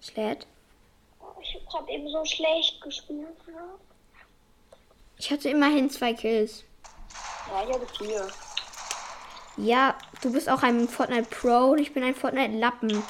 Sled. 0.00 0.46
Ich 1.42 1.54
hab 1.54 1.66
grad 1.68 1.88
eben 1.88 2.08
so 2.08 2.24
schlecht 2.24 2.80
gespielt. 2.80 3.46
Ne? 3.48 3.62
Ich 5.18 5.30
hatte 5.30 5.50
immerhin 5.50 5.90
zwei 5.90 6.14
Kills. 6.14 6.64
Ja, 7.48 7.68
ich 7.68 7.74
hatte 7.74 7.86
vier. 7.98 8.28
Ja, 9.56 9.94
du 10.22 10.32
bist 10.32 10.48
auch 10.48 10.62
ein 10.62 10.88
Fortnite 10.88 11.28
Pro 11.28 11.72
und 11.72 11.78
ich 11.78 11.92
bin 11.92 12.02
ein 12.04 12.14
Fortnite 12.14 12.56
Lappen. 12.56 13.02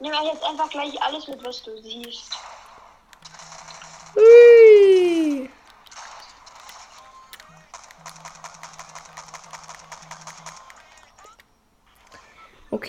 Nimm 0.00 0.16
halt 0.16 0.32
jetzt 0.32 0.44
einfach 0.44 0.70
gleich 0.70 1.02
alles 1.02 1.28
mit, 1.28 1.44
was 1.44 1.62
du 1.62 1.76
siehst. 1.82 2.30
Hui. 4.14 4.69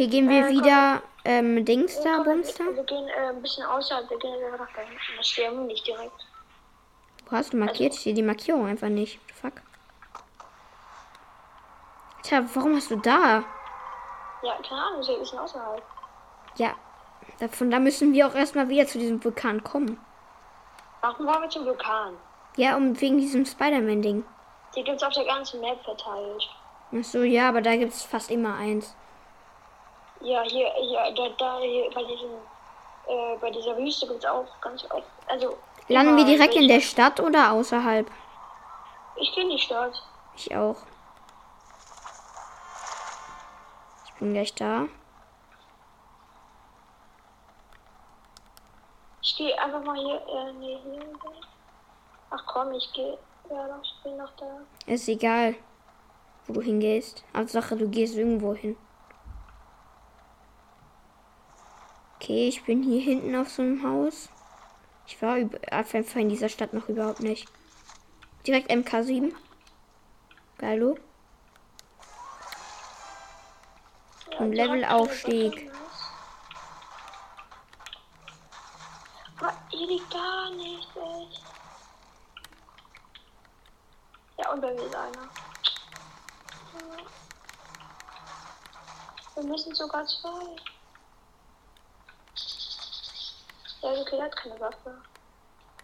Okay, 0.01 0.09
gehen 0.09 0.29
wir 0.29 0.47
Äh, 0.47 0.49
wieder 0.49 1.03
ähm, 1.25 1.63
Dings 1.63 2.01
da, 2.01 2.23
Bums 2.23 2.55
da? 2.55 2.63
wir, 2.63 2.83
gehen 2.85 3.07
äh, 3.07 3.29
ein 3.29 3.39
bisschen 3.39 3.63
außerhalb, 3.63 4.09
wir 4.09 4.17
gehen 4.17 4.33
einfach 4.45 4.65
nach 4.65 4.73
da 4.73 4.81
hinten. 4.81 4.97
Das 5.15 5.27
sterben 5.27 5.57
wir 5.59 5.65
nicht 5.65 5.85
direkt. 5.85 6.25
Wo 7.29 7.37
hast 7.37 7.53
du 7.53 7.57
markiert? 7.57 7.93
Ich 7.93 7.99
sehe 7.99 8.15
die 8.15 8.23
Markierung 8.23 8.65
einfach 8.65 8.89
nicht. 8.89 9.19
Fuck. 9.39 9.61
Tja, 12.23 12.43
warum 12.55 12.75
hast 12.75 12.89
du 12.89 12.95
da? 12.95 13.43
Ja, 14.41 14.57
keine 14.67 14.81
Ahnung, 14.81 15.07
wir 15.07 15.23
sind 15.23 15.37
außerhalb. 15.37 15.83
Ja, 16.55 16.73
davon 17.39 17.69
da 17.69 17.77
müssen 17.77 18.11
wir 18.13 18.25
auch 18.25 18.33
erstmal 18.33 18.69
wieder 18.69 18.87
zu 18.87 18.97
diesem 18.97 19.23
Vulkan 19.23 19.63
kommen. 19.63 19.99
Warum 21.01 21.27
wollen 21.27 21.43
wir 21.43 21.49
zum 21.49 21.67
Vulkan? 21.67 22.17
Ja, 22.57 22.75
um 22.75 22.99
wegen 22.99 23.19
diesem 23.19 23.45
Spider-Man-Ding. 23.45 24.23
Die 24.75 24.83
gibt's 24.83 25.03
auf 25.03 25.13
der 25.13 25.25
ganzen 25.25 25.61
Map 25.61 25.79
verteilt. 25.83 26.49
Ach 26.91 27.03
so, 27.03 27.21
ja, 27.21 27.49
aber 27.49 27.61
da 27.61 27.75
gibt 27.75 27.93
es 27.93 28.01
fast 28.01 28.31
immer 28.31 28.55
eins. 28.55 28.95
Ja, 30.23 30.43
hier, 30.43 30.71
hier, 30.73 31.13
da, 31.15 31.29
da, 31.37 31.59
hier, 31.59 31.89
bei 31.93 32.03
diesem, 32.03 32.29
äh, 33.07 33.37
bei 33.39 33.49
dieser 33.49 33.75
Wüste 33.77 34.07
gibt's 34.07 34.25
auch 34.25 34.45
ganz 34.61 34.85
oft, 34.91 35.07
also. 35.27 35.57
Landen 35.87 36.15
wir 36.15 36.25
direkt 36.25 36.55
in 36.55 36.67
der 36.67 36.79
Stadt 36.79 37.19
oder 37.19 37.51
außerhalb? 37.51 38.09
Ich 39.15 39.33
kenne 39.33 39.49
die 39.49 39.59
Stadt. 39.59 39.93
Ich 40.35 40.55
auch. 40.55 40.77
Ich 44.05 44.13
bin 44.19 44.33
gleich 44.33 44.53
da. 44.53 44.85
Ich 49.23 49.35
gehe 49.35 49.59
einfach 49.59 49.83
mal 49.83 49.95
hier, 49.95 50.15
äh, 50.15 50.53
nee, 50.53 50.79
hier. 50.83 51.01
Ach 52.29 52.43
komm, 52.45 52.71
ich 52.73 52.93
gehe, 52.93 53.17
ja, 53.49 53.67
doch, 53.67 53.83
ich 53.83 54.03
bin 54.03 54.17
noch 54.17 54.31
da. 54.37 54.61
Ist 54.85 55.09
egal, 55.09 55.55
wo 56.45 56.53
du 56.53 56.61
hingehst. 56.61 57.23
Hauptsache, 57.35 57.75
du 57.75 57.89
gehst 57.89 58.15
irgendwo 58.15 58.53
hin. 58.53 58.77
Okay, 62.31 62.47
ich 62.47 62.63
bin 62.63 62.81
hier 62.81 63.01
hinten 63.01 63.35
auf 63.35 63.49
so 63.49 63.61
einem 63.61 63.83
Haus. 63.83 64.29
Ich 65.05 65.21
war 65.21 65.35
auf 65.69 65.93
jeden 65.93 66.07
Fall 66.07 66.21
in 66.21 66.29
dieser 66.29 66.47
Stadt 66.47 66.71
noch 66.71 66.87
überhaupt 66.87 67.19
nicht. 67.19 67.49
Direkt 68.47 68.71
MK7. 68.71 69.33
Geilo. 70.57 70.97
Und 74.39 74.53
Levelaufstieg. 74.53 75.69
hier 79.69 79.87
liegt 79.87 80.09
gar 80.09 80.51
nicht, 80.51 80.87
echt. 80.95 81.43
Ja, 84.37 84.53
und 84.53 84.61
bei 84.61 84.73
mir 84.73 84.85
ist 84.85 84.95
einer. 84.95 85.29
Wir 89.35 89.43
müssen 89.43 89.75
sogar 89.75 90.05
zwei. 90.05 90.70
Ja, 93.81 93.89
okay, 93.91 94.15
der 94.15 94.25
hat 94.25 94.35
keine 94.35 94.59
Waffe. 94.59 95.01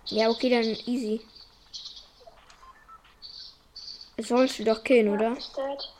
Ja, 0.05 0.29
okay, 0.29 0.49
dann 0.49 0.63
easy. 0.85 1.21
Das 4.15 4.27
sollst 4.27 4.59
du 4.59 4.63
doch 4.63 4.83
killen, 4.83 5.09
oder? 5.09 5.33
Ist 5.33 5.55
dead. 5.57 5.93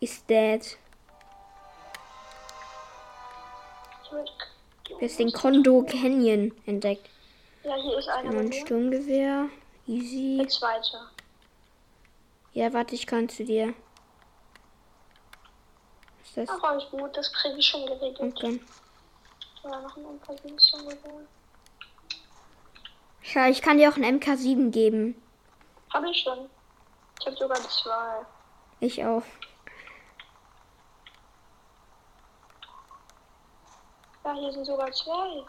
Ist 0.00 0.30
dead. 0.30 0.78
Ich 4.04 4.90
Du 4.90 5.00
hast 5.00 5.18
den 5.18 5.32
Kondo 5.32 5.82
Canyon 5.82 6.52
entdeckt. 6.66 7.08
Ja, 7.62 7.76
hier 7.76 7.98
ist 7.98 8.08
einer. 8.08 8.38
Ein. 8.38 8.52
Sturmgewehr. 8.52 9.48
Easy. 9.86 10.38
Der 10.38 10.48
zweite. 10.48 10.98
Ja, 12.52 12.72
warte, 12.72 12.94
ich 12.94 13.06
kann 13.06 13.28
zu 13.28 13.44
dir. 13.44 13.74
Was 16.18 16.28
ist 16.28 16.36
das? 16.36 16.48
Ach, 16.50 16.62
alles 16.64 16.84
gut, 16.90 17.16
das 17.16 17.32
kriege 17.32 17.58
ich 17.58 17.66
schon 17.66 17.86
geregelt. 17.86 18.20
Okay. 18.20 18.60
Ja, 19.62 19.80
noch 19.80 19.96
ein 19.96 20.04
MK7 20.20 20.56
zum 20.56 20.88
Gewehr. 20.88 21.26
Ja, 23.34 23.48
ich 23.48 23.60
kann 23.60 23.78
dir 23.78 23.90
auch 23.90 23.96
einen 23.96 24.20
MK7 24.20 24.70
geben. 24.70 25.20
Hab 25.92 26.04
ich 26.04 26.22
schon. 26.22 26.48
Ich 27.20 27.26
hab 27.26 27.36
sogar 27.36 27.56
zwei. 27.56 28.26
Ich 28.80 29.04
auch. 29.04 29.22
Ja, 34.24 34.34
hier 34.34 34.52
sind 34.52 34.64
sogar 34.64 34.90
zwei. 34.92 35.44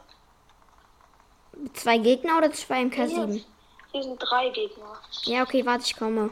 Zwei 1.74 1.98
Gegner 1.98 2.38
oder 2.38 2.52
zwei 2.52 2.80
Hier, 2.80 2.90
MK7? 2.90 3.46
hier 3.92 4.04
sind 4.04 4.18
drei 4.20 4.50
Gegner. 4.50 4.98
Ja, 5.24 5.44
okay, 5.44 5.66
warte, 5.66 5.86
ich 5.86 5.96
komme. 5.96 6.32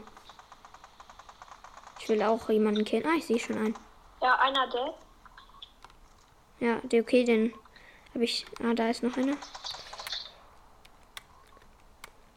Ich 2.00 2.08
will 2.08 2.22
auch 2.22 2.48
jemanden 2.48 2.84
killen. 2.84 3.06
Ah, 3.06 3.16
ich 3.16 3.26
sehe 3.26 3.38
schon 3.38 3.56
einen. 3.56 3.78
Ja, 4.20 4.34
einer 4.36 4.66
der. 4.68 4.94
Ja, 6.60 6.80
der 6.82 7.02
okay, 7.02 7.24
den 7.24 7.54
habe 8.14 8.24
ich. 8.24 8.46
Ah, 8.62 8.74
da 8.74 8.88
ist 8.88 9.02
noch 9.02 9.16
einer. 9.16 9.36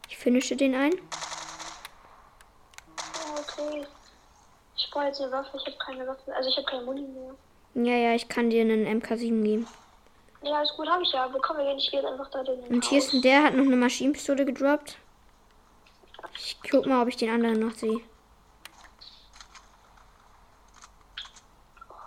Ich 0.08 0.16
finische 0.16 0.56
den 0.56 0.74
ein. 0.74 0.92
Okay. 3.38 3.86
Ich 4.76 4.90
brauche 4.90 5.06
jetzt 5.06 5.20
eine 5.20 5.32
Waffe. 5.32 5.56
Ich 5.56 5.66
habe 5.66 5.76
keine 5.78 6.06
Waffe. 6.06 6.34
Also 6.34 6.48
ich 6.48 6.56
habe 6.56 6.66
keine 6.66 6.84
Muni 6.84 7.02
mehr. 7.02 7.34
Ja, 7.74 7.96
ja, 7.96 8.14
ich 8.14 8.28
kann 8.28 8.50
dir 8.50 8.62
einen 8.62 8.86
MK7 9.00 9.42
geben. 9.42 9.66
Ja, 10.42 10.62
ist 10.62 10.76
gut, 10.76 10.88
habe 10.88 11.02
ich 11.02 11.12
ja. 11.12 11.26
Nicht. 11.26 11.84
Ich 11.84 11.90
gehe 11.90 12.00
jetzt 12.00 12.10
einfach 12.10 12.30
da 12.30 12.42
den. 12.42 12.60
Und 12.64 12.84
hier 12.84 12.98
ist 12.98 13.12
ein, 13.12 13.22
der 13.22 13.44
hat 13.44 13.54
noch 13.54 13.64
eine 13.64 13.76
Maschinenpistole 13.76 14.44
gedroppt. 14.44 14.96
Ich 16.36 16.58
guck 16.70 16.86
mal, 16.86 17.02
ob 17.02 17.08
ich 17.08 17.16
den 17.16 17.30
anderen 17.30 17.60
noch 17.60 17.74
sehe. 17.74 18.00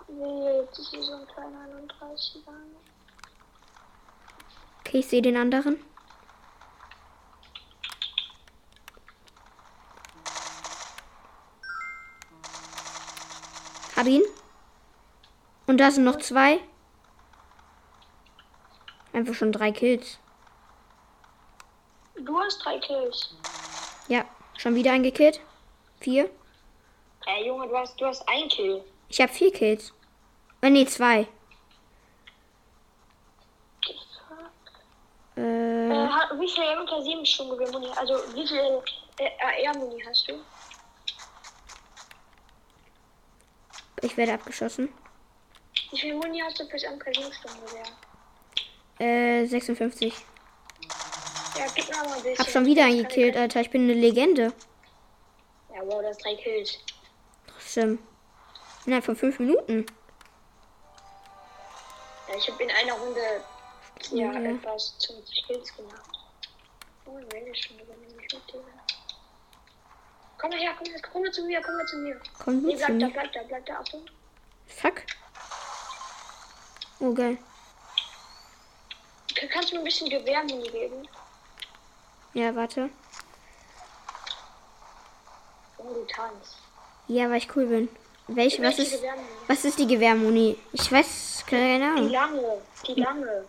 Nee, 0.08 0.62
das 0.68 0.78
ist 0.78 0.90
hier 0.90 1.02
so 1.02 1.12
ein 1.14 1.26
kleiner 1.26 1.58
31er. 2.00 2.52
Okay, 4.88 5.00
ich 5.00 5.06
sehe 5.06 5.20
den 5.20 5.36
anderen. 5.36 5.84
Hab 13.94 14.06
ihn. 14.06 14.22
Und 15.66 15.76
da 15.76 15.90
sind 15.90 16.04
noch 16.04 16.16
zwei. 16.16 16.60
Einfach 19.12 19.34
schon 19.34 19.52
drei 19.52 19.72
Kills. 19.72 20.18
Du 22.16 22.40
hast 22.40 22.64
drei 22.64 22.78
Kills. 22.78 23.34
Ja, 24.08 24.24
schon 24.56 24.74
wieder 24.74 24.92
eingekillt. 24.92 25.38
Vier. 26.00 26.30
Ey, 27.26 27.46
Junge, 27.46 27.68
du 27.68 27.76
hast, 27.76 28.00
du 28.00 28.06
hast 28.06 28.26
ein 28.26 28.48
Kill. 28.48 28.82
Ich 29.10 29.20
habe 29.20 29.30
vier 29.30 29.52
Kills. 29.52 29.92
Äh, 30.62 30.70
nee, 30.70 30.86
zwei. 30.86 31.28
Äh, 35.38 36.08
Wie 36.38 36.48
viel 36.48 36.62
MK7 36.64 37.24
Sturmgewehr 37.26 37.70
Muni? 37.72 37.88
Also 37.96 38.14
wie 38.34 38.46
viel 38.46 38.82
äh, 39.18 39.66
AR 39.66 39.76
Muni 39.78 40.02
hast 40.06 40.28
du? 40.28 40.34
ich 44.02 44.16
werde 44.16 44.34
abgeschossen. 44.34 44.92
Wie 45.90 45.98
viel 45.98 46.14
Muni 46.14 46.40
hast 46.40 46.58
du 46.60 46.66
fürs 46.68 46.84
MK7 46.84 47.32
Sturmgewehr? 47.32 47.86
Äh, 49.00 49.46
56. 49.46 50.14
Ja, 51.56 51.66
gib 51.74 51.88
mir 51.88 51.96
mal 51.96 52.06
ein 52.06 52.22
bisschen. 52.22 52.38
Hab 52.38 52.48
schon 52.48 52.66
wieder 52.66 52.84
einen 52.84 52.98
gekillt, 52.98 53.36
Alter. 53.36 53.60
Ich 53.60 53.70
bin 53.70 53.82
eine 53.82 53.94
Legende. 53.94 54.52
Ja, 55.74 55.80
wow, 55.84 56.02
das 56.02 56.18
drei 56.18 56.34
Kills. 56.36 56.78
Trotzdem. 57.46 57.98
Innerhalb 58.86 59.04
von 59.04 59.16
fünf 59.16 59.38
Minuten. 59.38 59.86
Ja, 62.28 62.34
ich 62.36 62.48
habe 62.50 62.62
in 62.62 62.70
einer 62.70 62.92
Runde 62.94 63.20
ja, 64.10 64.32
Ja. 64.32 64.50
etwas 64.50 64.96
20 64.98 65.46
Kills 65.46 65.74
gemacht. 65.76 66.17
Oh, 67.10 67.18
wenn 67.30 67.46
ich 67.46 67.64
schon 67.64 67.78
übernehme 67.78 68.22
ich 68.22 68.34
mit 68.34 68.52
dir. 68.52 68.60
Komm 70.38 70.50
mal 70.50 70.58
her, 70.58 70.72
komm, 70.76 70.86
her, 70.86 71.00
komm 71.12 71.22
mal 71.22 71.32
zu 71.32 71.42
mir, 71.44 71.62
komm 71.62 71.76
mal 71.76 71.86
zu 71.86 71.96
mir. 71.96 72.20
Komm 72.44 72.62
Nee, 72.62 72.72
gut 72.74 72.80
zu 72.80 72.86
bleib 72.86 73.00
da, 73.00 73.06
mir. 73.06 73.12
bleib 73.12 73.32
da, 73.32 73.40
bleib 73.48 73.66
da, 73.66 73.74
Achtung. 73.80 74.06
Fuck. 74.66 75.02
Oh, 77.00 77.12
geil. 77.14 77.38
Kannst 79.52 79.70
du 79.70 79.76
mir 79.76 79.80
ein 79.82 79.84
bisschen 79.84 80.10
Gewehrmuni 80.10 80.68
geben? 80.68 81.08
Ja, 82.34 82.54
warte. 82.54 82.90
Oh, 85.78 85.94
du 85.94 86.04
tanzt. 86.06 86.56
Ja, 87.06 87.30
weil 87.30 87.38
ich 87.38 87.56
cool 87.56 87.66
bin. 87.66 87.88
Welche? 88.26 88.62
Was 88.62 88.78
ist, 88.78 88.98
was 89.46 89.64
ist 89.64 89.78
die 89.78 89.86
Gewehrmuni? 89.86 90.58
Ich 90.72 90.92
weiß 90.92 91.44
keine 91.46 91.78
Die 91.78 91.84
Ahnung. 91.84 92.10
lange, 92.10 92.62
die 92.86 92.94
lange. 93.00 93.44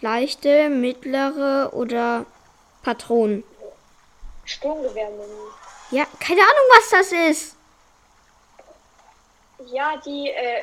Leichte, 0.00 0.68
mittlere 0.68 1.70
oder 1.72 2.26
Patronen? 2.82 3.44
Sturmgewehrmuni. 4.44 5.50
Ja, 5.90 6.04
keine 6.20 6.40
Ahnung, 6.40 6.68
was 6.76 6.90
das 6.90 7.12
ist. 7.12 7.56
Ja, 9.66 9.96
die 10.04 10.28
äh, 10.30 10.62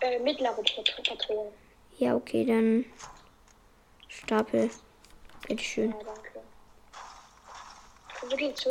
äh, 0.00 0.18
mittlere 0.20 0.54
Pat- 0.54 1.02
Patronen. 1.08 1.52
Ja, 1.98 2.14
okay, 2.14 2.44
dann 2.44 2.84
Stapel. 4.08 4.70
Bitteschön. 5.48 5.90
Ja, 5.90 5.96
danke. 6.04 6.42
Wir 8.28 8.48
müssen 8.48 8.56
zu. 8.56 8.70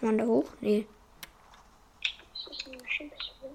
Kann 0.00 0.08
man 0.08 0.18
da 0.18 0.24
hoch? 0.24 0.44
Nee. 0.60 0.86
Das 2.32 2.56
ist 2.56 2.66
eine 2.68 2.76
Maschinenpistole. 2.78 3.52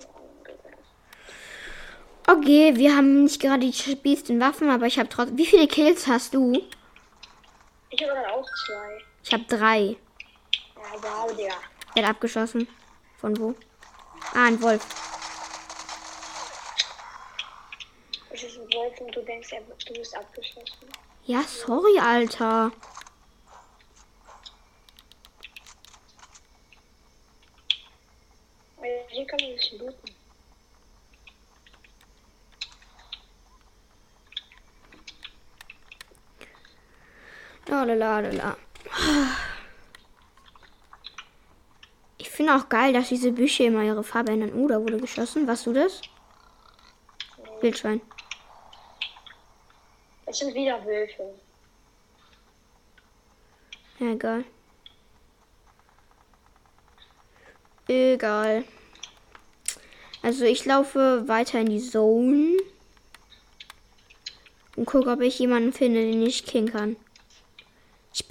Ja, 0.00 0.06
ein 0.06 0.44
Gewehr. 0.44 0.78
Okay, 2.26 2.74
wir 2.76 2.96
haben 2.96 3.24
nicht 3.24 3.40
gerade 3.40 3.66
die 3.66 3.72
spießten 3.72 4.40
Waffen, 4.40 4.70
aber 4.70 4.86
ich 4.86 4.98
habe 4.98 5.10
trotzdem. 5.10 5.36
Wie 5.36 5.44
viele 5.44 5.68
Kills 5.68 6.06
hast 6.06 6.32
du? 6.32 6.52
Ich 7.90 8.02
habe 8.02 8.14
dann 8.14 8.30
auch 8.30 8.48
zwei. 8.66 9.04
Ich 9.22 9.32
habe 9.32 9.44
drei. 9.44 9.96
Ja, 10.74 11.02
wow, 11.02 11.36
Digga. 11.36 11.54
Er 11.94 12.02
hat 12.02 12.10
abgeschossen. 12.10 12.66
Von 13.18 13.38
wo? 13.38 13.54
Ah, 14.32 14.46
ein 14.46 14.60
Wolf. 14.62 14.86
Es 18.30 18.42
ist 18.42 18.56
ein 18.56 18.72
Wolf 18.72 18.98
und 19.00 19.14
du 19.14 19.22
denkst, 19.22 19.52
er, 19.52 19.60
du 19.60 19.92
bist 19.92 20.16
abgeschossen. 20.16 20.88
Ja, 21.26 21.42
sorry, 21.42 21.98
Alter. 21.98 22.72
Weil 28.78 29.04
hier 29.08 29.26
kann 29.26 29.40
man 29.40 29.50
nicht 29.50 29.72
looten. 29.78 30.14
La 37.84 37.92
la 37.94 38.20
la 38.20 38.20
la 38.20 38.30
la. 38.30 38.56
Ich 42.16 42.30
finde 42.30 42.56
auch 42.56 42.70
geil, 42.70 42.94
dass 42.94 43.10
diese 43.10 43.30
Büsche 43.30 43.64
immer 43.64 43.82
ihre 43.82 44.02
Farbe 44.02 44.32
ändern. 44.32 44.54
Oh, 44.54 44.66
da 44.66 44.80
wurde 44.80 44.96
geschossen. 44.96 45.46
Warst 45.46 45.66
du 45.66 45.74
das? 45.74 46.00
Wildschwein. 47.60 48.00
Es 50.24 50.38
sind 50.38 50.54
wieder 50.54 50.82
Wölfe. 50.86 51.34
Ja, 53.98 54.12
egal. 54.12 54.44
Egal. 57.86 58.64
Also 60.22 60.46
ich 60.46 60.64
laufe 60.64 61.28
weiter 61.28 61.60
in 61.60 61.66
die 61.66 61.80
Zone. 61.80 62.56
Und 64.74 64.86
gucke, 64.86 65.10
ob 65.10 65.20
ich 65.20 65.38
jemanden 65.38 65.74
finde, 65.74 66.00
den 66.00 66.22
ich 66.22 66.46
killen 66.46 66.72
kann. 66.72 66.96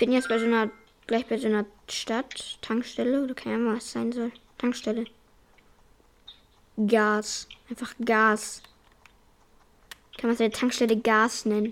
Ich 0.04 0.06
bin 0.06 0.16
jetzt 0.16 0.28
bei 0.28 0.38
so 0.38 0.44
einer, 0.44 0.70
gleich 1.08 1.26
bei 1.28 1.38
so 1.38 1.48
einer 1.48 1.64
Stadt, 1.88 2.58
Tankstelle 2.62 3.24
oder 3.24 3.34
keine 3.34 3.56
Ahnung, 3.56 3.78
was 3.78 3.90
sein 3.90 4.12
soll. 4.12 4.34
Tankstelle. 4.58 5.06
Gas. 6.76 7.48
Einfach 7.70 7.94
Gas. 8.04 8.62
Kann 10.18 10.30
man 10.30 10.36
seine 10.36 10.52
Tankstelle 10.52 10.98
Gas 10.98 11.46
nennen. 11.46 11.72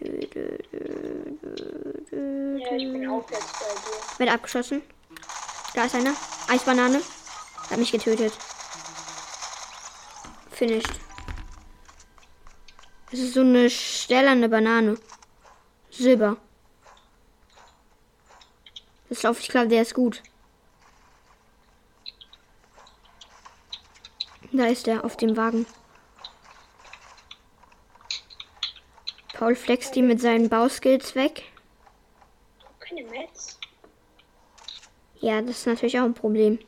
Ja, 0.00 0.06
ich 0.16 0.30
bin 2.90 3.06
auch 3.10 3.30
jetzt 3.30 3.60
bei 3.60 3.74
dir. 3.74 4.18
Wird 4.20 4.30
abgeschossen. 4.30 4.80
Da 5.74 5.84
ist 5.84 5.94
einer. 5.94 6.14
Eisbanane. 6.48 7.02
Hat 7.68 7.78
mich 7.78 7.92
getötet. 7.92 8.32
Finished. 10.50 11.09
Das 13.10 13.20
ist 13.20 13.34
so 13.34 13.40
eine 13.40 13.68
stählerne 13.68 14.48
Banane. 14.48 14.96
Silber. 15.90 16.36
Das 19.08 19.24
auf, 19.24 19.40
ich 19.40 19.48
glaube, 19.48 19.68
der 19.68 19.82
ist 19.82 19.94
gut. 19.94 20.22
Da 24.52 24.66
ist 24.66 24.86
er 24.86 25.04
auf 25.04 25.16
dem 25.16 25.36
Wagen. 25.36 25.66
Paul 29.34 29.56
flext 29.56 29.96
die 29.96 30.02
mit 30.02 30.20
seinen 30.20 30.48
Bauskills 30.48 31.14
weg. 31.14 31.44
Keine 32.78 33.04
Metz. 33.04 33.58
Ja, 35.20 35.40
das 35.40 35.58
ist 35.58 35.66
natürlich 35.66 35.98
auch 35.98 36.04
ein 36.04 36.14
Problem. 36.14 36.58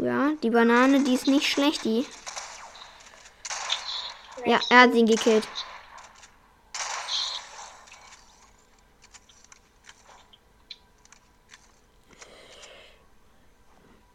Ja, 0.00 0.32
die 0.48 0.54
Banane, 0.54 1.04
die 1.04 1.12
ist 1.12 1.26
nicht 1.26 1.46
schlecht, 1.46 1.84
die. 1.84 2.06
Ja, 4.46 4.58
er 4.70 4.80
hat 4.80 4.94
ihn 4.94 5.04
gekillt. 5.04 5.46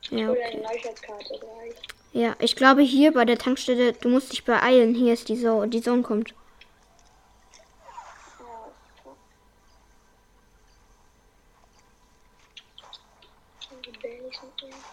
Ja, 0.10 0.32
okay. 0.32 0.64
ja, 2.14 2.36
ich 2.40 2.56
glaube 2.56 2.82
hier 2.82 3.14
bei 3.14 3.26
der 3.26 3.38
Tankstelle, 3.38 3.94
du 3.94 4.10
musst 4.10 4.32
dich 4.32 4.44
beeilen. 4.44 4.96
Hier 4.96 5.14
ist 5.14 5.30
die 5.30 5.40
Zone, 5.40 5.68
die 5.68 5.82
Zone 5.84 6.02
kommt. 6.02 6.34
Ah, 8.40 8.72
fuck. 9.04 9.18
Die 13.86 13.92
Baileys 14.02 14.42
mitnehmen. 14.42 14.84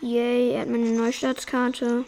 Yay, 0.00 0.52
er 0.52 0.60
hat 0.60 0.68
meine 0.68 0.90
Neustartskarte. 0.90 2.04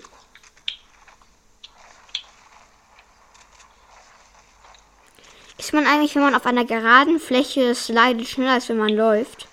Ist 5.58 5.72
man 5.72 5.86
eigentlich, 5.86 6.14
wenn 6.14 6.22
man 6.22 6.34
auf 6.34 6.46
einer 6.46 6.64
geraden 6.64 7.18
Fläche 7.18 7.74
slidet, 7.74 8.28
schneller 8.28 8.52
als 8.52 8.68
wenn 8.68 8.78
man 8.78 8.90
läuft? 8.90 9.48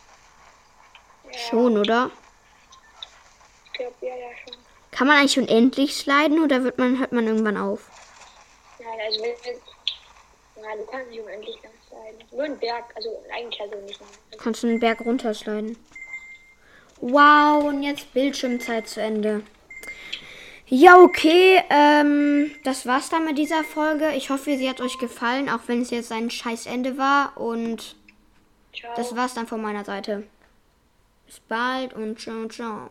Ja, 1.31 1.37
Schon, 1.39 1.77
oder? 1.77 2.11
ich 3.65 3.73
glaube, 3.73 3.95
ja, 4.01 4.15
ja, 4.15 4.29
schon. 4.45 4.55
Kann 4.91 5.07
man 5.07 5.17
eigentlich 5.17 5.39
unendlich 5.39 5.95
sliden 5.95 6.43
oder 6.43 6.63
wird 6.63 6.77
man, 6.77 6.99
hört 6.99 7.11
man 7.11 7.27
irgendwann 7.27 7.57
auf? 7.57 7.89
Nein, 8.79 8.99
also 9.05 9.21
wenn. 9.21 10.63
Nein, 10.63 10.77
du 10.77 10.85
kannst 10.85 11.09
nicht 11.09 11.21
unendlich 11.21 11.55
lang 11.63 11.73
sliden. 11.87 12.27
Nur 12.31 12.43
ein 12.45 12.59
Berg, 12.59 12.85
also 12.95 13.23
eigentlich 13.31 13.61
also 13.61 13.75
nicht 13.81 13.99
mal. 13.99 14.09
Kannst 14.37 14.63
du 14.63 14.67
einen 14.67 14.79
Berg 14.79 15.01
runtersliden. 15.01 15.77
Wow, 16.99 17.63
und 17.65 17.83
jetzt 17.83 18.13
Bildschirmzeit 18.13 18.87
zu 18.87 19.01
Ende. 19.01 19.43
Ja, 20.69 20.99
okay. 20.99 21.61
Ähm, 21.69 22.51
das 22.63 22.85
war's 22.85 23.09
dann 23.09 23.25
mit 23.25 23.37
dieser 23.37 23.63
Folge. 23.63 24.11
Ich 24.15 24.29
hoffe, 24.29 24.57
sie 24.57 24.69
hat 24.69 24.81
euch 24.81 24.97
gefallen, 24.97 25.49
auch 25.49 25.61
wenn 25.67 25.81
es 25.81 25.91
jetzt 25.91 26.11
ein 26.11 26.29
scheiß 26.29 26.65
Ende 26.65 26.97
war. 26.97 27.37
Und 27.37 27.95
Ciao. 28.75 28.93
das 28.95 29.15
war's 29.15 29.33
dann 29.33 29.47
von 29.47 29.61
meiner 29.61 29.85
Seite. 29.85 30.23
Bis 31.25 31.39
bald 31.39 31.93
und 31.93 32.19
ciao, 32.19 32.47
ciao. 32.47 32.89